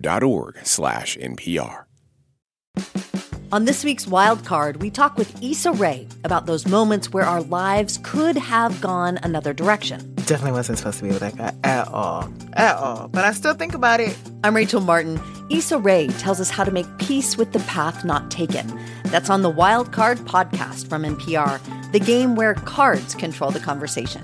On 3.54 3.66
this 3.66 3.84
week's 3.84 4.08
Wild 4.08 4.46
Card, 4.46 4.82
we 4.82 4.90
talk 4.90 5.18
with 5.18 5.44
Issa 5.44 5.74
Rae 5.74 6.08
about 6.24 6.46
those 6.46 6.66
moments 6.66 7.12
where 7.12 7.26
our 7.26 7.42
lives 7.42 8.00
could 8.02 8.38
have 8.38 8.80
gone 8.80 9.20
another 9.24 9.52
direction. 9.52 10.16
Definitely 10.16 10.54
wasn't 10.54 10.78
supposed 10.78 11.00
to 11.00 11.04
be 11.04 11.10
with 11.10 11.20
that 11.20 11.36
guy 11.36 11.54
at 11.66 11.86
all. 11.90 12.32
At 12.54 12.78
all. 12.78 13.10
But 13.10 13.26
I 13.26 13.34
still 13.34 13.54
think 13.54 13.74
about 13.74 14.00
it. 14.00 14.18
I'm 14.46 14.56
Rachel 14.56 14.80
Martin. 14.80 15.20
Issa 15.50 15.80
Rae 15.80 16.08
tells 16.08 16.40
us 16.40 16.50
how 16.50 16.64
to 16.64 16.72
make 16.72 16.88
peace 16.98 17.36
with 17.36 17.52
the 17.52 17.60
path 17.68 18.06
not 18.06 18.32
taken. 18.32 18.72
That's 19.08 19.30
on 19.30 19.42
the 19.42 19.50
Wild 19.50 19.92
Card 19.92 20.20
podcast 20.20 20.88
from 20.88 21.04
NPR, 21.04 21.60
the 21.92 22.00
game 22.00 22.36
where 22.36 22.54
cards 22.54 23.16
control 23.16 23.52
the 23.52 23.60
conversation. 23.60 24.22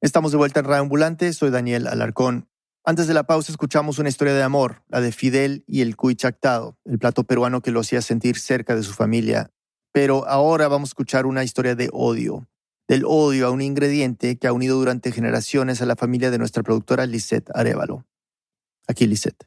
Estamos 0.00 0.30
de 0.30 0.36
vuelta 0.38 0.60
en 0.60 0.66
Radio 0.66 0.82
Ambulante, 0.82 1.32
soy 1.32 1.50
Daniel 1.50 1.88
Alarcón. 1.88 2.47
Antes 2.88 3.06
de 3.06 3.12
la 3.12 3.24
pausa 3.24 3.52
escuchamos 3.52 3.98
una 3.98 4.08
historia 4.08 4.32
de 4.32 4.42
amor, 4.42 4.82
la 4.88 5.02
de 5.02 5.12
Fidel 5.12 5.62
y 5.66 5.82
el 5.82 5.94
cuy 5.94 6.16
chactado, 6.16 6.78
el 6.86 6.98
plato 6.98 7.22
peruano 7.22 7.60
que 7.60 7.70
lo 7.70 7.80
hacía 7.80 8.00
sentir 8.00 8.38
cerca 8.38 8.74
de 8.74 8.82
su 8.82 8.94
familia. 8.94 9.50
Pero 9.92 10.26
ahora 10.26 10.68
vamos 10.68 10.88
a 10.88 10.92
escuchar 10.92 11.26
una 11.26 11.44
historia 11.44 11.74
de 11.74 11.90
odio, 11.92 12.48
del 12.88 13.04
odio 13.04 13.46
a 13.46 13.50
un 13.50 13.60
ingrediente 13.60 14.38
que 14.38 14.46
ha 14.46 14.54
unido 14.54 14.78
durante 14.78 15.12
generaciones 15.12 15.82
a 15.82 15.84
la 15.84 15.96
familia 15.96 16.30
de 16.30 16.38
nuestra 16.38 16.62
productora 16.62 17.04
Lisette 17.04 17.50
Arevalo. 17.54 18.06
Aquí 18.86 19.06
Lisette. 19.06 19.46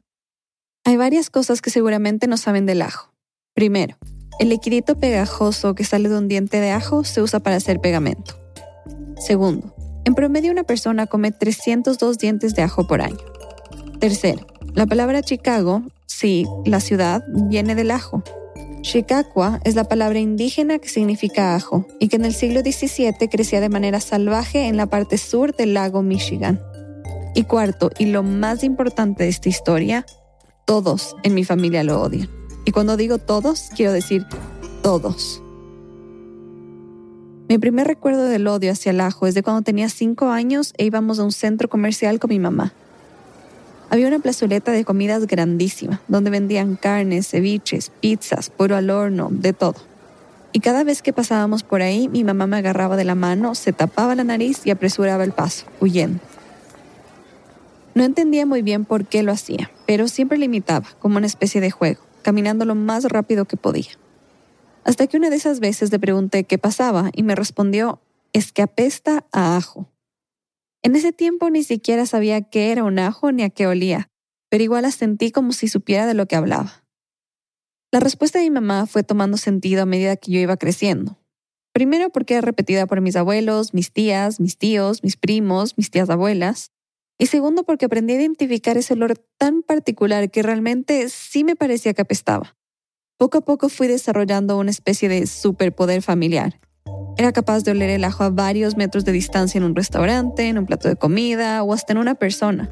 Hay 0.84 0.96
varias 0.96 1.28
cosas 1.28 1.60
que 1.60 1.70
seguramente 1.70 2.28
no 2.28 2.36
saben 2.36 2.64
del 2.64 2.80
ajo. 2.80 3.12
Primero, 3.54 3.98
el 4.38 4.50
liquidito 4.50 5.00
pegajoso 5.00 5.74
que 5.74 5.82
sale 5.82 6.08
de 6.08 6.16
un 6.16 6.28
diente 6.28 6.60
de 6.60 6.70
ajo 6.70 7.02
se 7.02 7.20
usa 7.20 7.40
para 7.40 7.56
hacer 7.56 7.80
pegamento. 7.80 8.38
Segundo, 9.18 9.74
en 10.04 10.14
promedio 10.14 10.52
una 10.52 10.64
persona 10.64 11.06
come 11.06 11.32
302 11.32 12.18
dientes 12.18 12.54
de 12.54 12.62
ajo 12.62 12.86
por 12.86 13.00
año. 13.02 13.18
Tercero, 13.98 14.46
la 14.74 14.86
palabra 14.86 15.22
Chicago, 15.22 15.82
sí, 16.06 16.46
la 16.64 16.80
ciudad, 16.80 17.24
viene 17.28 17.74
del 17.74 17.90
ajo. 17.90 18.22
Chicacua 18.82 19.60
es 19.64 19.76
la 19.76 19.84
palabra 19.84 20.18
indígena 20.18 20.78
que 20.78 20.88
significa 20.88 21.54
ajo 21.54 21.86
y 22.00 22.08
que 22.08 22.16
en 22.16 22.24
el 22.24 22.34
siglo 22.34 22.60
XVII 22.62 23.28
crecía 23.30 23.60
de 23.60 23.68
manera 23.68 24.00
salvaje 24.00 24.66
en 24.66 24.76
la 24.76 24.86
parte 24.86 25.18
sur 25.18 25.54
del 25.54 25.74
lago 25.74 26.02
Michigan. 26.02 26.60
Y 27.34 27.44
cuarto, 27.44 27.90
y 27.98 28.06
lo 28.06 28.22
más 28.22 28.64
importante 28.64 29.22
de 29.24 29.30
esta 29.30 29.48
historia, 29.48 30.04
todos 30.66 31.16
en 31.22 31.34
mi 31.34 31.44
familia 31.44 31.84
lo 31.84 32.00
odian. 32.00 32.28
Y 32.64 32.72
cuando 32.72 32.96
digo 32.96 33.18
todos, 33.18 33.70
quiero 33.74 33.92
decir 33.92 34.26
todos. 34.82 35.42
Mi 37.48 37.58
primer 37.58 37.86
recuerdo 37.86 38.24
del 38.24 38.46
odio 38.46 38.72
hacia 38.72 38.90
el 38.90 39.00
ajo 39.00 39.26
es 39.26 39.34
de 39.34 39.42
cuando 39.42 39.62
tenía 39.62 39.88
cinco 39.88 40.28
años 40.30 40.72
e 40.78 40.84
íbamos 40.84 41.18
a 41.18 41.24
un 41.24 41.32
centro 41.32 41.68
comercial 41.68 42.18
con 42.18 42.30
mi 42.30 42.38
mamá. 42.38 42.72
Había 43.90 44.08
una 44.08 44.20
plazoleta 44.20 44.72
de 44.72 44.86
comidas 44.86 45.26
grandísima, 45.26 46.00
donde 46.08 46.30
vendían 46.30 46.76
carnes, 46.76 47.28
ceviches, 47.28 47.90
pizzas, 48.00 48.48
puro 48.48 48.74
al 48.74 48.88
horno, 48.88 49.28
de 49.30 49.52
todo. 49.52 49.74
Y 50.52 50.60
cada 50.60 50.84
vez 50.84 51.02
que 51.02 51.12
pasábamos 51.12 51.62
por 51.62 51.82
ahí, 51.82 52.08
mi 52.08 52.24
mamá 52.24 52.46
me 52.46 52.56
agarraba 52.56 52.96
de 52.96 53.04
la 53.04 53.14
mano, 53.14 53.54
se 53.54 53.72
tapaba 53.72 54.14
la 54.14 54.24
nariz 54.24 54.66
y 54.66 54.70
apresuraba 54.70 55.24
el 55.24 55.32
paso, 55.32 55.66
huyendo. 55.80 56.20
No 57.94 58.04
entendía 58.04 58.46
muy 58.46 58.62
bien 58.62 58.86
por 58.86 59.04
qué 59.04 59.22
lo 59.22 59.32
hacía, 59.32 59.70
pero 59.86 60.08
siempre 60.08 60.38
lo 60.38 60.44
imitaba, 60.44 60.86
como 60.98 61.18
una 61.18 61.26
especie 61.26 61.60
de 61.60 61.70
juego, 61.70 62.00
caminando 62.22 62.64
lo 62.64 62.74
más 62.74 63.04
rápido 63.04 63.44
que 63.44 63.58
podía. 63.58 63.90
Hasta 64.84 65.06
que 65.06 65.16
una 65.16 65.30
de 65.30 65.36
esas 65.36 65.60
veces 65.60 65.92
le 65.92 65.98
pregunté 65.98 66.44
qué 66.44 66.58
pasaba 66.58 67.10
y 67.14 67.22
me 67.22 67.34
respondió, 67.34 68.00
es 68.32 68.52
que 68.52 68.62
apesta 68.62 69.26
a 69.32 69.56
ajo. 69.56 69.92
En 70.82 70.96
ese 70.96 71.12
tiempo 71.12 71.48
ni 71.50 71.62
siquiera 71.62 72.06
sabía 72.06 72.42
qué 72.42 72.72
era 72.72 72.82
un 72.82 72.98
ajo 72.98 73.30
ni 73.30 73.44
a 73.44 73.50
qué 73.50 73.66
olía, 73.66 74.10
pero 74.48 74.64
igual 74.64 74.82
la 74.82 74.90
sentí 74.90 75.30
como 75.30 75.52
si 75.52 75.68
supiera 75.68 76.06
de 76.06 76.14
lo 76.14 76.26
que 76.26 76.34
hablaba. 76.34 76.84
La 77.92 78.00
respuesta 78.00 78.38
de 78.38 78.44
mi 78.44 78.50
mamá 78.50 78.86
fue 78.86 79.04
tomando 79.04 79.36
sentido 79.36 79.82
a 79.82 79.86
medida 79.86 80.16
que 80.16 80.32
yo 80.32 80.40
iba 80.40 80.56
creciendo. 80.56 81.18
Primero 81.72 82.10
porque 82.10 82.34
era 82.34 82.40
repetida 82.40 82.86
por 82.86 83.00
mis 83.00 83.16
abuelos, 83.16 83.74
mis 83.74 83.92
tías, 83.92 84.40
mis 84.40 84.58
tíos, 84.58 85.02
mis 85.04 85.16
primos, 85.16 85.78
mis 85.78 85.90
tías 85.90 86.10
abuelas. 86.10 86.70
Y 87.18 87.26
segundo 87.26 87.64
porque 87.64 87.84
aprendí 87.84 88.14
a 88.14 88.20
identificar 88.20 88.76
ese 88.76 88.94
olor 88.94 89.18
tan 89.38 89.62
particular 89.62 90.30
que 90.30 90.42
realmente 90.42 91.08
sí 91.08 91.44
me 91.44 91.54
parecía 91.54 91.94
que 91.94 92.02
apestaba. 92.02 92.56
Poco 93.22 93.38
a 93.38 93.40
poco 93.42 93.68
fui 93.68 93.86
desarrollando 93.86 94.58
una 94.58 94.72
especie 94.72 95.08
de 95.08 95.28
superpoder 95.28 96.02
familiar. 96.02 96.58
Era 97.16 97.30
capaz 97.30 97.62
de 97.62 97.70
oler 97.70 97.88
el 97.88 98.02
ajo 98.02 98.24
a 98.24 98.30
varios 98.30 98.76
metros 98.76 99.04
de 99.04 99.12
distancia 99.12 99.58
en 99.58 99.62
un 99.62 99.76
restaurante, 99.76 100.48
en 100.48 100.58
un 100.58 100.66
plato 100.66 100.88
de 100.88 100.96
comida 100.96 101.62
o 101.62 101.72
hasta 101.72 101.92
en 101.92 102.00
una 102.00 102.16
persona. 102.16 102.68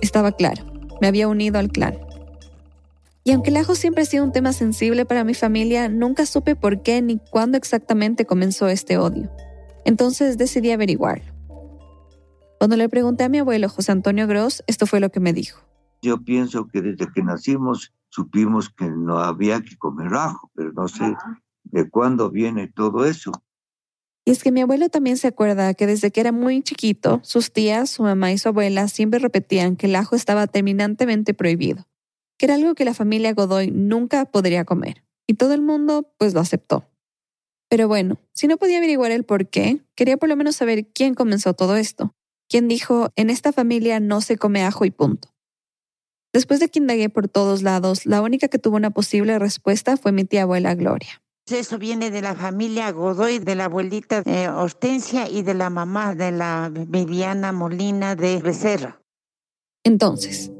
Estaba 0.00 0.30
claro, 0.30 0.62
me 1.00 1.08
había 1.08 1.26
unido 1.26 1.58
al 1.58 1.70
clan. 1.70 1.98
Y 3.24 3.32
aunque 3.32 3.50
el 3.50 3.56
ajo 3.56 3.74
siempre 3.74 4.04
ha 4.04 4.06
sido 4.06 4.22
un 4.22 4.30
tema 4.30 4.52
sensible 4.52 5.04
para 5.04 5.24
mi 5.24 5.34
familia, 5.34 5.88
nunca 5.88 6.26
supe 6.26 6.54
por 6.54 6.80
qué 6.82 7.02
ni 7.02 7.18
cuándo 7.18 7.58
exactamente 7.58 8.24
comenzó 8.24 8.68
este 8.68 8.98
odio. 8.98 9.28
Entonces 9.84 10.38
decidí 10.38 10.70
averiguarlo. 10.70 11.34
Cuando 12.60 12.76
le 12.76 12.88
pregunté 12.88 13.24
a 13.24 13.28
mi 13.28 13.38
abuelo 13.38 13.68
José 13.68 13.90
Antonio 13.90 14.28
Gross, 14.28 14.62
esto 14.68 14.86
fue 14.86 15.00
lo 15.00 15.10
que 15.10 15.18
me 15.18 15.32
dijo. 15.32 15.58
Yo 16.02 16.22
pienso 16.22 16.68
que 16.68 16.82
desde 16.82 17.10
que 17.12 17.24
nacimos 17.24 17.92
supimos 18.10 18.70
que 18.70 18.88
no 18.88 19.18
había 19.18 19.60
que 19.60 19.76
comer 19.76 20.14
ajo, 20.14 20.50
pero 20.54 20.72
no 20.72 20.88
sé 20.88 21.16
de 21.64 21.88
cuándo 21.88 22.30
viene 22.30 22.68
todo 22.68 23.04
eso. 23.04 23.32
Y 24.24 24.30
es 24.30 24.42
que 24.42 24.52
mi 24.52 24.60
abuelo 24.60 24.90
también 24.90 25.16
se 25.16 25.28
acuerda 25.28 25.72
que 25.74 25.86
desde 25.86 26.10
que 26.10 26.20
era 26.20 26.32
muy 26.32 26.62
chiquito, 26.62 27.20
sus 27.22 27.50
tías, 27.50 27.88
su 27.88 28.02
mamá 28.02 28.30
y 28.30 28.38
su 28.38 28.48
abuela 28.48 28.88
siempre 28.88 29.20
repetían 29.20 29.76
que 29.76 29.86
el 29.86 29.96
ajo 29.96 30.16
estaba 30.16 30.46
terminantemente 30.46 31.32
prohibido, 31.32 31.88
que 32.36 32.46
era 32.46 32.56
algo 32.56 32.74
que 32.74 32.84
la 32.84 32.92
familia 32.92 33.32
Godoy 33.32 33.70
nunca 33.70 34.26
podría 34.26 34.64
comer. 34.64 35.02
Y 35.26 35.34
todo 35.34 35.54
el 35.54 35.62
mundo 35.62 36.12
pues 36.18 36.34
lo 36.34 36.40
aceptó. 36.40 36.84
Pero 37.70 37.88
bueno, 37.88 38.18
si 38.32 38.46
no 38.46 38.56
podía 38.56 38.78
averiguar 38.78 39.12
el 39.12 39.24
por 39.24 39.48
qué, 39.48 39.82
quería 39.94 40.16
por 40.16 40.28
lo 40.28 40.36
menos 40.36 40.56
saber 40.56 40.86
quién 40.92 41.14
comenzó 41.14 41.54
todo 41.54 41.76
esto. 41.76 42.14
Quién 42.48 42.66
dijo, 42.66 43.10
en 43.16 43.28
esta 43.28 43.52
familia 43.52 44.00
no 44.00 44.20
se 44.22 44.38
come 44.38 44.62
ajo 44.62 44.86
y 44.86 44.90
punto. 44.90 45.28
Después 46.32 46.60
de 46.60 46.68
que 46.68 46.78
indagué 46.78 47.08
por 47.08 47.28
todos 47.28 47.62
lados, 47.62 48.06
la 48.06 48.22
única 48.22 48.48
que 48.48 48.58
tuvo 48.58 48.76
una 48.76 48.90
posible 48.90 49.38
respuesta 49.38 49.96
fue 49.96 50.12
mi 50.12 50.24
tía 50.24 50.42
abuela 50.42 50.74
Gloria. 50.74 51.22
Eso 51.50 51.78
viene 51.78 52.10
de 52.10 52.20
la 52.20 52.34
familia 52.34 52.90
Godoy, 52.92 53.38
de 53.38 53.54
la 53.54 53.64
abuelita 53.64 54.22
eh, 54.26 54.48
Hortensia 54.48 55.28
y 55.30 55.42
de 55.42 55.54
la 55.54 55.70
mamá 55.70 56.14
de 56.14 56.30
la 56.30 56.70
Viviana 56.70 57.52
Molina 57.52 58.14
de 58.14 58.38
Becerra. 58.42 59.00
Entonces, 59.82 60.50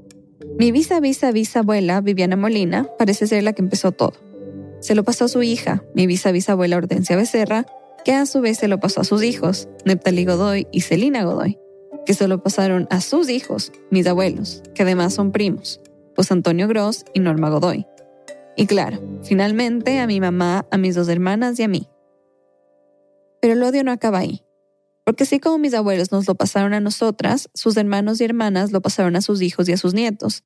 Mi 0.59 0.73
visa, 0.73 0.99
visa, 1.01 1.31
bisabuela, 1.31 2.01
Viviana 2.01 2.37
Molina, 2.37 2.89
parece 2.99 3.27
ser 3.27 3.43
la 3.43 3.53
que 3.53 3.63
empezó 3.63 3.93
todo. 3.93 4.15
Se 4.81 4.95
lo 4.95 5.05
pasó 5.05 5.27
a 5.27 5.29
su 5.29 5.43
hija, 5.43 5.85
mi 5.95 6.07
visa, 6.07 6.33
bisabuela 6.33 6.77
Hortensia 6.77 7.17
Becerra, 7.17 7.67
que 8.05 8.13
a 8.13 8.27
su 8.27 8.41
vez 8.41 8.59
se 8.59 8.69
lo 8.69 8.81
pasó 8.81 9.03
a 9.03 9.05
sus 9.05 9.23
hijos, 9.23 9.69
Neptali 9.85 10.25
Godoy 10.25 10.67
y 10.73 10.81
Celina 10.81 11.25
Godoy, 11.25 11.59
que 12.07 12.15
se 12.15 12.29
lo 12.29 12.43
pasaron 12.43 12.87
a 12.91 13.01
sus 13.01 13.29
hijos, 13.29 13.73
mis 13.91 14.07
abuelos, 14.07 14.63
que 14.75 14.83
además 14.83 15.15
son 15.15 15.33
primos, 15.33 15.81
pues 16.15 16.31
Antonio 16.33 16.69
Gross 16.69 17.05
y 17.15 17.21
Norma 17.21 17.51
Godoy. 17.51 17.87
Y 18.57 18.67
claro, 18.67 19.01
finalmente 19.23 20.01
a 20.01 20.07
mi 20.07 20.21
mamá, 20.21 20.67
a 20.71 20.79
mis 20.79 20.95
dos 20.95 21.09
hermanas 21.09 21.59
y 21.61 21.63
a 21.63 21.69
mí. 21.69 21.89
Pero 23.41 23.55
el 23.55 23.63
odio 23.63 23.85
no 23.85 23.93
acaba 23.93 24.19
ahí. 24.19 24.43
Porque 25.05 25.23
así 25.23 25.39
como 25.39 25.59
mis 25.59 25.75
abuelos 25.75 26.13
nos 26.13 26.27
lo 26.27 26.35
pasaron 26.35 26.75
a 26.75 26.81
nosotras, 26.81 27.49
sus 27.55 27.77
hermanos 27.77 28.21
y 28.21 28.25
hermanas 28.25 28.73
lo 28.73 28.83
pasaron 28.83 29.17
a 29.17 29.23
sus 29.23 29.41
hijos 29.43 29.69
y 29.69 29.73
a 29.73 29.79
sus 29.79 29.95
nietos. 29.95 30.45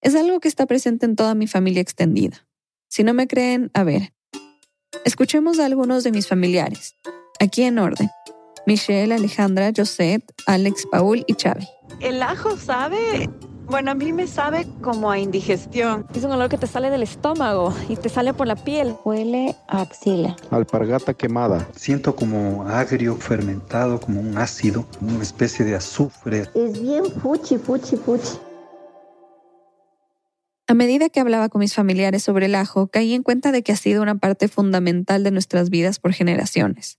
Es 0.00 0.14
algo 0.14 0.40
que 0.40 0.48
está 0.48 0.66
presente 0.66 1.06
en 1.06 1.16
toda 1.16 1.34
mi 1.34 1.46
familia 1.46 1.82
extendida. 1.82 2.46
Si 2.88 3.04
no 3.04 3.14
me 3.14 3.28
creen, 3.28 3.70
a 3.74 3.84
ver. 3.84 4.14
Escuchemos 5.04 5.60
a 5.60 5.66
algunos 5.66 6.02
de 6.02 6.12
mis 6.12 6.26
familiares. 6.26 6.96
Aquí 7.38 7.62
en 7.62 7.78
orden. 7.78 8.10
Michelle, 8.66 9.14
Alejandra, 9.14 9.72
Josette, 9.76 10.32
Alex, 10.46 10.86
Paul 10.90 11.24
y 11.26 11.34
Xavi. 11.34 11.68
El 12.00 12.22
ajo 12.22 12.56
sabe 12.56 13.28
bueno, 13.70 13.92
a 13.92 13.94
mí 13.94 14.12
me 14.12 14.26
sabe 14.26 14.66
como 14.80 15.12
a 15.12 15.20
indigestión. 15.20 16.04
Es 16.12 16.24
un 16.24 16.32
olor 16.32 16.48
que 16.48 16.58
te 16.58 16.66
sale 16.66 16.90
del 16.90 17.04
estómago 17.04 17.72
y 17.88 17.94
te 17.94 18.08
sale 18.08 18.34
por 18.34 18.48
la 18.48 18.56
piel. 18.56 18.96
Huele 19.04 19.54
a 19.68 19.82
axila. 19.82 20.34
Alpargata 20.50 21.14
quemada. 21.14 21.68
Siento 21.76 22.16
como 22.16 22.66
agrio, 22.66 23.14
fermentado, 23.14 24.00
como 24.00 24.20
un 24.20 24.36
ácido, 24.38 24.88
una 25.00 25.22
especie 25.22 25.64
de 25.64 25.76
azufre. 25.76 26.48
Es 26.52 26.82
bien 26.82 27.04
fuchi, 27.22 27.58
fuchi, 27.58 27.96
fuchi. 27.96 28.40
A 30.66 30.74
medida 30.74 31.08
que 31.08 31.20
hablaba 31.20 31.48
con 31.48 31.60
mis 31.60 31.74
familiares 31.74 32.24
sobre 32.24 32.46
el 32.46 32.56
ajo, 32.56 32.88
caí 32.88 33.14
en 33.14 33.22
cuenta 33.22 33.52
de 33.52 33.62
que 33.62 33.70
ha 33.70 33.76
sido 33.76 34.02
una 34.02 34.16
parte 34.16 34.48
fundamental 34.48 35.22
de 35.22 35.30
nuestras 35.30 35.70
vidas 35.70 36.00
por 36.00 36.12
generaciones. 36.12 36.98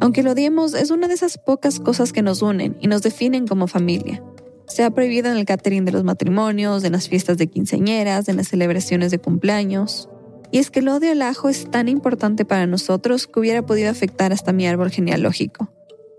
Aunque 0.00 0.22
lo 0.22 0.32
odiemos, 0.32 0.74
es 0.74 0.90
una 0.90 1.08
de 1.08 1.14
esas 1.14 1.38
pocas 1.38 1.80
cosas 1.80 2.12
que 2.12 2.22
nos 2.22 2.42
unen 2.42 2.76
y 2.80 2.88
nos 2.88 3.02
definen 3.02 3.46
como 3.46 3.66
familia. 3.66 4.22
Se 4.66 4.84
ha 4.84 4.90
prohibido 4.90 5.30
en 5.30 5.36
el 5.36 5.44
catering 5.44 5.84
de 5.84 5.92
los 5.92 6.04
matrimonios, 6.04 6.84
en 6.84 6.92
las 6.92 7.08
fiestas 7.08 7.38
de 7.38 7.46
quinceañeras, 7.46 8.28
en 8.28 8.36
las 8.36 8.48
celebraciones 8.48 9.10
de 9.10 9.18
cumpleaños. 9.18 10.08
Y 10.50 10.58
es 10.58 10.70
que 10.70 10.80
el 10.80 10.88
odio 10.88 11.12
al 11.12 11.22
ajo 11.22 11.48
es 11.48 11.70
tan 11.70 11.88
importante 11.88 12.44
para 12.44 12.66
nosotros 12.66 13.26
que 13.26 13.40
hubiera 13.40 13.64
podido 13.64 13.90
afectar 13.90 14.32
hasta 14.32 14.52
mi 14.52 14.66
árbol 14.66 14.90
genealógico. 14.90 15.70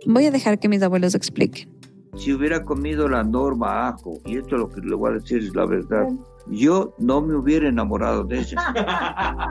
Voy 0.05 0.25
a 0.25 0.31
dejar 0.31 0.59
que 0.59 0.69
mis 0.69 0.81
abuelos 0.81 1.15
expliquen. 1.15 1.69
Si 2.17 2.33
hubiera 2.33 2.63
comido 2.63 3.07
la 3.07 3.23
norma 3.23 3.89
ajo, 3.89 4.19
y 4.25 4.37
esto 4.37 4.55
es 4.55 4.61
lo 4.61 4.69
que 4.69 4.81
le 4.81 4.95
voy 4.95 5.11
a 5.11 5.13
decir 5.15 5.39
es 5.39 5.55
la 5.55 5.65
verdad, 5.65 6.07
yo 6.47 6.95
no 6.97 7.21
me 7.21 7.35
hubiera 7.35 7.67
enamorado 7.67 8.23
de 8.23 8.39
ella. 8.39 8.57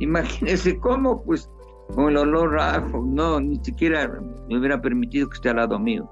Imagínese 0.00 0.78
cómo, 0.78 1.22
pues, 1.22 1.48
con 1.94 2.08
el 2.08 2.16
olor 2.16 2.58
a 2.58 2.76
ajo, 2.76 3.02
no, 3.06 3.40
ni 3.40 3.56
siquiera 3.64 4.20
me 4.48 4.58
hubiera 4.58 4.80
permitido 4.80 5.28
que 5.28 5.34
esté 5.34 5.50
al 5.50 5.56
lado 5.56 5.78
mío. 5.78 6.10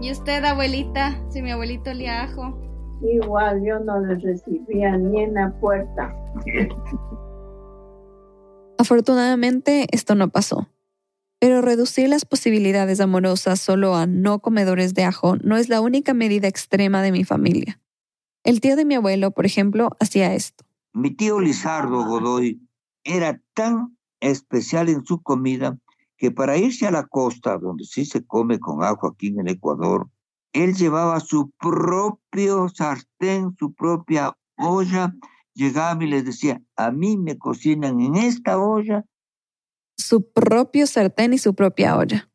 ¿Y 0.00 0.10
usted, 0.10 0.44
abuelita? 0.44 1.16
Si 1.30 1.42
mi 1.42 1.52
abuelito 1.52 1.94
le 1.94 2.08
ajo. 2.08 2.58
Igual, 3.02 3.62
yo 3.64 3.78
no 3.80 4.00
le 4.00 4.16
recibía 4.16 4.96
ni 4.96 5.22
en 5.22 5.34
la 5.34 5.52
puerta. 5.60 6.14
Afortunadamente, 8.78 9.86
esto 9.90 10.14
no 10.14 10.28
pasó. 10.28 10.68
Pero 11.38 11.60
reducir 11.60 12.08
las 12.08 12.24
posibilidades 12.24 13.00
amorosas 13.00 13.60
solo 13.60 13.94
a 13.94 14.06
no 14.06 14.40
comedores 14.40 14.94
de 14.94 15.04
ajo 15.04 15.36
no 15.36 15.56
es 15.56 15.68
la 15.68 15.80
única 15.80 16.14
medida 16.14 16.48
extrema 16.48 17.02
de 17.02 17.12
mi 17.12 17.24
familia. 17.24 17.78
El 18.42 18.60
tío 18.60 18.76
de 18.76 18.84
mi 18.84 18.94
abuelo, 18.94 19.32
por 19.32 19.44
ejemplo, 19.44 19.90
hacía 20.00 20.32
esto. 20.34 20.64
Mi 20.92 21.10
tío 21.10 21.40
Lizardo 21.40 22.06
Godoy 22.06 22.66
era 23.04 23.40
tan 23.54 23.95
especial 24.20 24.88
en 24.88 25.04
su 25.04 25.22
comida 25.22 25.78
que 26.16 26.30
para 26.30 26.56
irse 26.56 26.86
a 26.86 26.90
la 26.90 27.06
costa, 27.06 27.58
donde 27.58 27.84
sí 27.84 28.04
se 28.04 28.24
come 28.24 28.58
con 28.58 28.82
ajo 28.82 29.08
aquí 29.08 29.28
en 29.28 29.40
el 29.40 29.48
Ecuador, 29.48 30.08
él 30.52 30.74
llevaba 30.74 31.20
su 31.20 31.50
propio 31.58 32.68
sartén, 32.68 33.54
su 33.58 33.74
propia 33.74 34.32
olla, 34.56 35.14
llegaba 35.54 36.02
y 36.02 36.06
les 36.06 36.24
decía, 36.24 36.62
a 36.76 36.90
mí 36.90 37.18
me 37.18 37.36
cocinan 37.36 38.00
en 38.00 38.14
esta 38.16 38.58
olla. 38.58 39.04
Su 39.98 40.30
propio 40.30 40.86
sartén 40.86 41.34
y 41.34 41.38
su 41.38 41.54
propia 41.54 41.96
olla. 41.96 42.30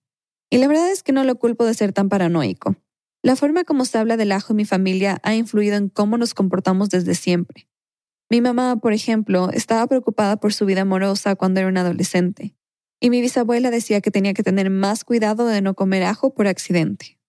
Y 0.51 0.57
la 0.57 0.67
verdad 0.67 0.91
es 0.91 1.01
que 1.01 1.13
no 1.13 1.23
lo 1.23 1.39
culpo 1.39 1.65
de 1.65 1.73
ser 1.73 1.93
tan 1.93 2.09
paranoico. 2.09 2.75
La 3.23 3.35
forma 3.35 3.63
como 3.63 3.85
se 3.85 3.97
habla 3.97 4.17
del 4.17 4.31
ajo 4.31 4.53
en 4.53 4.57
mi 4.57 4.65
familia 4.65 5.19
ha 5.23 5.33
influido 5.33 5.75
en 5.77 5.89
cómo 5.89 6.17
nos 6.17 6.33
comportamos 6.33 6.89
desde 6.89 7.15
siempre. 7.15 7.67
Mi 8.31 8.39
mamá, 8.39 8.77
por 8.77 8.93
ejemplo, 8.93 9.49
estaba 9.51 9.85
preocupada 9.87 10.37
por 10.37 10.53
su 10.53 10.65
vida 10.65 10.83
amorosa 10.83 11.35
cuando 11.35 11.59
era 11.59 11.67
una 11.67 11.81
adolescente 11.81 12.55
y 13.01 13.09
mi 13.09 13.19
bisabuela 13.19 13.71
decía 13.71 13.99
que 13.99 14.09
tenía 14.09 14.33
que 14.33 14.41
tener 14.41 14.69
más 14.69 15.03
cuidado 15.03 15.47
de 15.47 15.61
no 15.61 15.73
comer 15.73 16.03
ajo 16.03 16.33
por 16.33 16.47
accidente. 16.47 17.19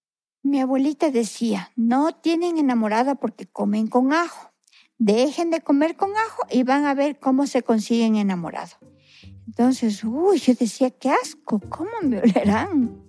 Mi 0.45 0.61
abuelita 0.61 1.11
decía, 1.11 1.73
no 1.75 2.13
tienen 2.13 2.57
enamorada 2.57 3.17
porque 3.17 3.47
comen 3.47 3.89
con 3.89 4.13
ajo. 4.13 4.53
Dejen 4.97 5.51
de 5.51 5.61
comer 5.61 5.97
con 5.97 6.11
ajo 6.11 6.45
y 6.49 6.63
van 6.63 6.85
a 6.85 6.95
ver 6.95 7.19
cómo 7.19 7.49
se 7.49 7.65
consiguen 7.65 8.15
enamorado. 8.15 8.77
Entonces, 9.49 10.05
uy, 10.05 10.39
yo 10.39 10.55
decía, 10.55 10.91
qué 10.91 11.11
asco, 11.11 11.59
¿cómo 11.69 11.91
me 12.05 12.21
olerán? 12.21 13.03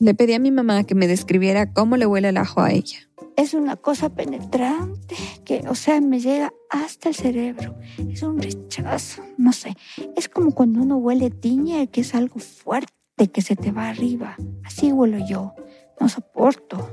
Le 0.00 0.14
pedí 0.14 0.32
a 0.32 0.40
mi 0.40 0.50
mamá 0.50 0.82
que 0.82 0.96
me 0.96 1.06
describiera 1.06 1.72
cómo 1.72 1.96
le 1.96 2.06
huele 2.06 2.30
el 2.30 2.38
ajo 2.38 2.60
a 2.60 2.72
ella 2.72 3.07
es 3.38 3.54
una 3.54 3.76
cosa 3.76 4.08
penetrante 4.08 5.14
que, 5.44 5.62
o 5.68 5.76
sea, 5.76 6.00
me 6.00 6.18
llega 6.18 6.52
hasta 6.70 7.08
el 7.08 7.14
cerebro. 7.14 7.76
Es 8.10 8.24
un 8.24 8.42
rechazo, 8.42 9.22
no 9.36 9.52
sé. 9.52 9.76
Es 10.16 10.28
como 10.28 10.50
cuando 10.50 10.82
uno 10.82 10.96
huele 10.96 11.30
tiña, 11.30 11.86
que 11.86 12.00
es 12.00 12.16
algo 12.16 12.40
fuerte 12.40 13.28
que 13.32 13.40
se 13.40 13.54
te 13.54 13.70
va 13.70 13.90
arriba. 13.90 14.34
Así 14.64 14.90
huelo 14.90 15.24
yo. 15.24 15.54
No 16.00 16.08
soporto. 16.08 16.90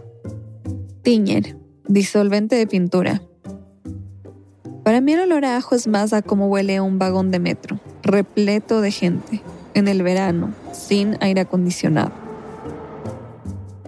Tiñer, 1.01 1.57
disolvente 1.87 2.55
de 2.55 2.67
pintura. 2.67 3.23
Para 4.83 5.01
mí 5.01 5.13
el 5.13 5.21
olor 5.21 5.45
a 5.45 5.57
ajo 5.57 5.73
es 5.73 5.87
más 5.87 6.13
a 6.13 6.21
cómo 6.21 6.47
huele 6.47 6.79
un 6.79 6.99
vagón 6.99 7.31
de 7.31 7.39
metro, 7.39 7.79
repleto 8.03 8.81
de 8.81 8.91
gente, 8.91 9.41
en 9.73 9.87
el 9.87 10.03
verano, 10.03 10.53
sin 10.73 11.17
aire 11.21 11.41
acondicionado 11.41 12.24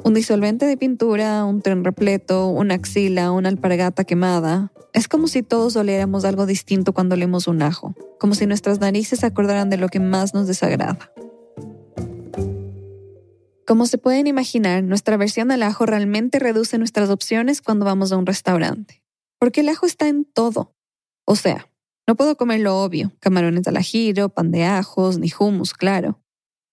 un 0.07 0.13
disolvente 0.13 0.65
de 0.65 0.77
pintura, 0.77 1.43
un 1.43 1.61
tren 1.61 1.83
repleto, 1.83 2.47
una 2.47 2.75
axila, 2.75 3.31
una 3.31 3.49
alpargata 3.49 4.05
quemada. 4.05 4.71
Es 4.93 5.09
como 5.09 5.27
si 5.27 5.43
todos 5.43 5.75
oliéramos 5.75 6.23
algo 6.23 6.45
distinto 6.45 6.93
cuando 6.93 7.15
olemos 7.15 7.47
un 7.47 7.61
ajo, 7.61 7.93
como 8.17 8.33
si 8.33 8.45
nuestras 8.45 8.79
narices 8.79 9.19
se 9.19 9.25
acordaran 9.25 9.69
de 9.69 9.75
lo 9.75 9.89
que 9.89 9.99
más 9.99 10.33
nos 10.33 10.47
desagrada. 10.47 11.11
Como 13.65 13.85
se 13.85 13.97
pueden 13.97 14.27
imaginar, 14.27 14.81
nuestra 14.81 15.17
versión 15.17 15.51
al 15.51 15.61
ajo 15.61 15.85
realmente 15.85 16.39
reduce 16.39 16.77
nuestras 16.77 17.09
opciones 17.09 17.61
cuando 17.61 17.83
vamos 17.83 18.13
a 18.13 18.17
un 18.17 18.25
restaurante. 18.25 19.03
Porque 19.39 19.59
el 19.59 19.67
ajo 19.67 19.85
está 19.85 20.07
en 20.07 20.23
todo. 20.23 20.73
O 21.25 21.35
sea, 21.35 21.69
no 22.07 22.15
puedo 22.15 22.37
comer 22.37 22.61
lo 22.61 22.81
obvio, 22.81 23.11
camarones 23.19 23.67
al 23.67 23.75
ajillo, 23.75 24.29
pan 24.29 24.51
de 24.51 24.63
ajos, 24.63 25.19
ni 25.19 25.29
hummus, 25.37 25.73
claro. 25.73 26.21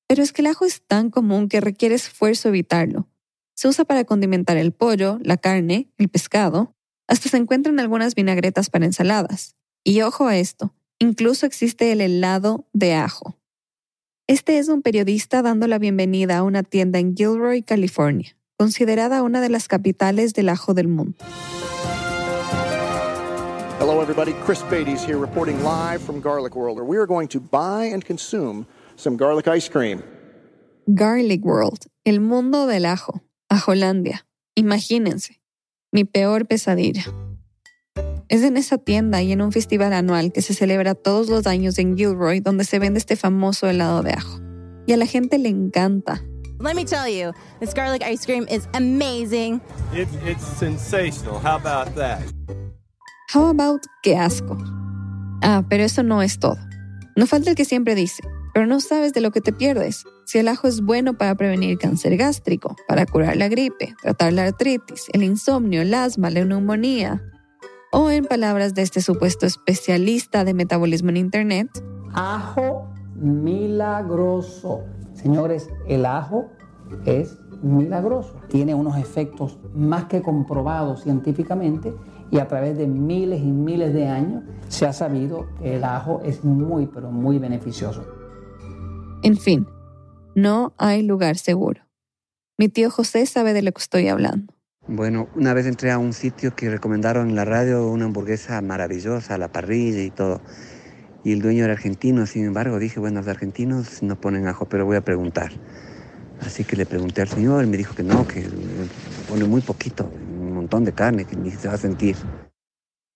Pero 0.07 0.23
es 0.23 0.33
que 0.33 0.43
el 0.43 0.47
ajo 0.47 0.65
es 0.65 0.87
tan 0.87 1.11
común 1.11 1.49
que 1.49 1.61
requiere 1.61 1.97
esfuerzo 1.97 2.49
evitarlo. 2.49 3.09
Se 3.55 3.69
usa 3.69 3.85
para 3.85 4.05
condimentar 4.05 4.57
el 4.57 4.73
pollo, 4.73 5.19
la 5.23 5.37
carne, 5.37 5.89
el 5.97 6.09
pescado. 6.09 6.75
Hasta 7.07 7.29
se 7.29 7.37
encuentran 7.37 7.79
algunas 7.79 8.17
vinagretas 8.17 8.69
para 8.69 8.85
ensaladas. 8.85 9.55
Y 9.85 10.03
ojo 10.03 10.27
a 10.27 10.37
esto, 10.37 10.75
incluso 10.99 11.47
existe 11.47 11.93
el 11.93 12.01
helado 12.01 12.67
de 12.73 12.95
ajo. 12.95 13.37
Este 14.27 14.59
es 14.59 14.69
un 14.69 14.83
periodista 14.83 15.41
dando 15.43 15.69
la 15.69 15.79
bienvenida 15.79 16.39
a 16.39 16.43
una 16.43 16.65
tienda 16.65 16.99
en 16.99 17.15
Gilroy, 17.15 17.63
California, 17.63 18.37
considerada 18.57 19.23
una 19.23 19.41
de 19.41 19.51
las 19.51 19.69
capitales 19.69 20.35
del 20.35 20.49
ajo 20.49 20.75
del 20.75 20.89
mundo. 20.89 21.17
Hello, 23.79 24.01
everybody. 24.01 24.33
Chris 24.45 24.63
Beatty's 24.69 25.05
here 25.05 25.19
reporting 25.19 25.63
live 25.63 26.01
from 26.01 26.21
Garlic 26.21 26.57
World, 26.57 26.79
where 26.79 26.87
we 26.87 26.97
are 26.97 27.07
going 27.07 27.29
to 27.29 27.39
buy 27.39 27.85
and 27.93 28.05
consume 28.05 28.67
some 28.97 29.17
garlic 29.17 29.47
ice 29.47 29.69
cream. 29.69 30.03
Garlic 30.87 31.45
World, 31.45 31.87
el 32.05 32.21
mundo 32.21 32.67
del 32.67 32.87
ajo 32.87 33.21
a 33.49 33.63
Hollandia. 33.65 34.27
Imagínense, 34.55 35.41
mi 35.93 36.05
peor 36.05 36.47
pesadilla. 36.47 37.05
Es 38.29 38.43
en 38.43 38.57
esa 38.57 38.79
tienda 38.79 39.23
y 39.23 39.33
en 39.33 39.43
un 39.43 39.53
festival 39.53 39.93
anual 39.93 40.33
que 40.33 40.43
se 40.43 40.55
celebra 40.55 40.95
todos 40.95 41.29
los 41.29 41.47
años 41.47 41.79
en 41.79 41.97
Gilroy 41.97 42.41
donde 42.41 42.65
se 42.65 42.79
vende 42.79 42.99
este 42.99 43.17
famoso 43.17 43.69
helado 43.69 44.03
de 44.03 44.13
ajo. 44.13 44.41
Y 44.87 44.93
a 44.93 44.97
la 44.97 45.07
gente 45.07 45.39
le 45.39 45.49
encanta. 45.51 46.23
Let 46.61 46.75
me 46.75 46.85
tell 46.85 47.07
you, 47.09 47.33
this 47.61 47.75
garlic 47.75 48.03
ice 48.03 48.25
cream 48.25 48.47
is 48.49 48.69
amazing. 48.73 49.61
it's 49.93 50.47
sensational. 50.59 51.39
How 51.39 51.57
about 51.57 51.95
that? 51.97 52.23
How 53.35 53.49
about 53.49 53.83
qué 54.03 54.17
asco? 54.17 54.57
Ah, 55.43 55.65
pero 55.69 55.85
eso 55.85 56.03
no 56.03 56.23
es 56.23 56.39
todo. 56.39 56.59
No 57.17 57.27
falta 57.27 57.51
el 57.51 57.57
que 57.57 57.65
siempre 57.65 57.95
dice, 57.95 58.23
pero 58.55 58.67
no 58.67 58.81
sabes 58.81 59.13
de 59.13 59.21
lo 59.21 59.33
que 59.33 59.41
te 59.41 59.53
pierdes. 59.53 60.05
Si 60.25 60.39
el 60.39 60.47
ajo 60.47 60.69
es 60.69 60.81
bueno 60.81 61.15
para 61.15 61.35
prevenir 61.35 61.77
cáncer 61.77 62.17
gástrico, 62.17 62.77
para 62.87 63.05
curar 63.05 63.37
la 63.37 63.49
gripe, 63.49 63.97
tratar 64.01 64.33
la 64.33 64.45
artritis, 64.45 65.09
el 65.13 65.25
insomnio, 65.25 65.83
el 65.83 65.93
asma, 65.93 66.31
la 66.31 66.45
neumonía, 66.45 67.21
o 67.91 68.11
en 68.11 68.25
palabras 68.25 68.75
de 68.75 68.83
este 68.83 69.03
supuesto 69.03 69.45
especialista 69.45 70.45
de 70.45 70.55
metabolismo 70.55 71.11
en 71.11 71.17
Internet, 71.17 71.69
ajo 72.13 72.89
milagroso. 73.17 74.85
Señores, 75.15 75.69
el 75.89 76.07
ajo 76.07 76.51
es 77.07 77.37
milagroso. 77.63 78.37
Tiene 78.49 78.75
unos 78.75 78.97
efectos 78.99 79.59
más 79.75 80.05
que 80.05 80.23
comprobados 80.23 81.03
científicamente 81.03 81.93
y 82.31 82.39
a 82.39 82.47
través 82.47 82.79
de 82.79 82.87
miles 82.87 83.41
y 83.41 83.51
miles 83.51 83.93
de 83.95 84.07
años 84.07 84.45
se 84.69 84.87
ha 84.87 84.93
sabido 84.93 85.47
que 85.59 85.77
el 85.77 85.85
ajo 85.85 86.21
es 86.25 86.45
muy, 86.45 86.87
pero 86.87 87.11
muy 87.11 87.39
beneficioso. 87.39 88.05
En 89.25 89.39
fin, 89.39 89.67
no 90.35 90.75
hay 90.77 91.03
lugar 91.03 91.39
seguro. 91.39 91.81
Mi 92.59 92.69
tío 92.69 92.91
José 92.91 93.25
sabe 93.25 93.55
de 93.55 93.63
lo 93.63 93.73
que 93.73 93.81
estoy 93.81 94.09
hablando. 94.09 94.53
Bueno, 94.87 95.31
una 95.35 95.55
vez 95.55 95.65
entré 95.65 95.91
a 95.91 95.97
un 95.97 96.13
sitio 96.13 96.55
que 96.55 96.69
recomendaron 96.69 97.31
en 97.31 97.35
la 97.35 97.47
radio 97.47 97.89
una 97.89 98.05
hamburguesa 98.05 98.61
maravillosa, 98.61 99.39
la 99.39 99.51
parrilla 99.51 100.03
y 100.03 100.11
todo. 100.11 100.43
Y 101.25 101.33
el 101.33 101.41
dueño 101.41 101.65
era 101.65 101.73
argentino, 101.73 102.27
sin 102.27 102.45
embargo, 102.45 102.79
dije, 102.79 103.01
bueno, 103.01 103.21
los 103.21 103.29
argentinos 103.29 104.03
no 104.03 104.21
ponen 104.21 104.47
ajo, 104.47 104.67
pero 104.69 104.85
voy 104.85 104.99
a 104.99 105.01
preguntar. 105.01 105.53
Así 106.41 106.65
que 106.65 106.77
le 106.77 106.85
pregunté 106.85 107.23
al 107.23 107.29
señor 107.29 107.65
y 107.65 107.67
me 107.67 107.79
dijo 107.79 107.95
que 107.95 108.03
no, 108.03 108.29
que 108.29 108.47
pone 109.27 109.47
muy 109.47 109.63
poquito, 109.63 110.05
un 110.05 110.53
montón 110.53 110.85
de 110.85 110.93
carne, 110.93 111.25
que 111.25 111.35
ni 111.35 111.51
se 111.51 111.67
va 111.67 111.75
a 111.75 111.79
sentir. 111.79 112.17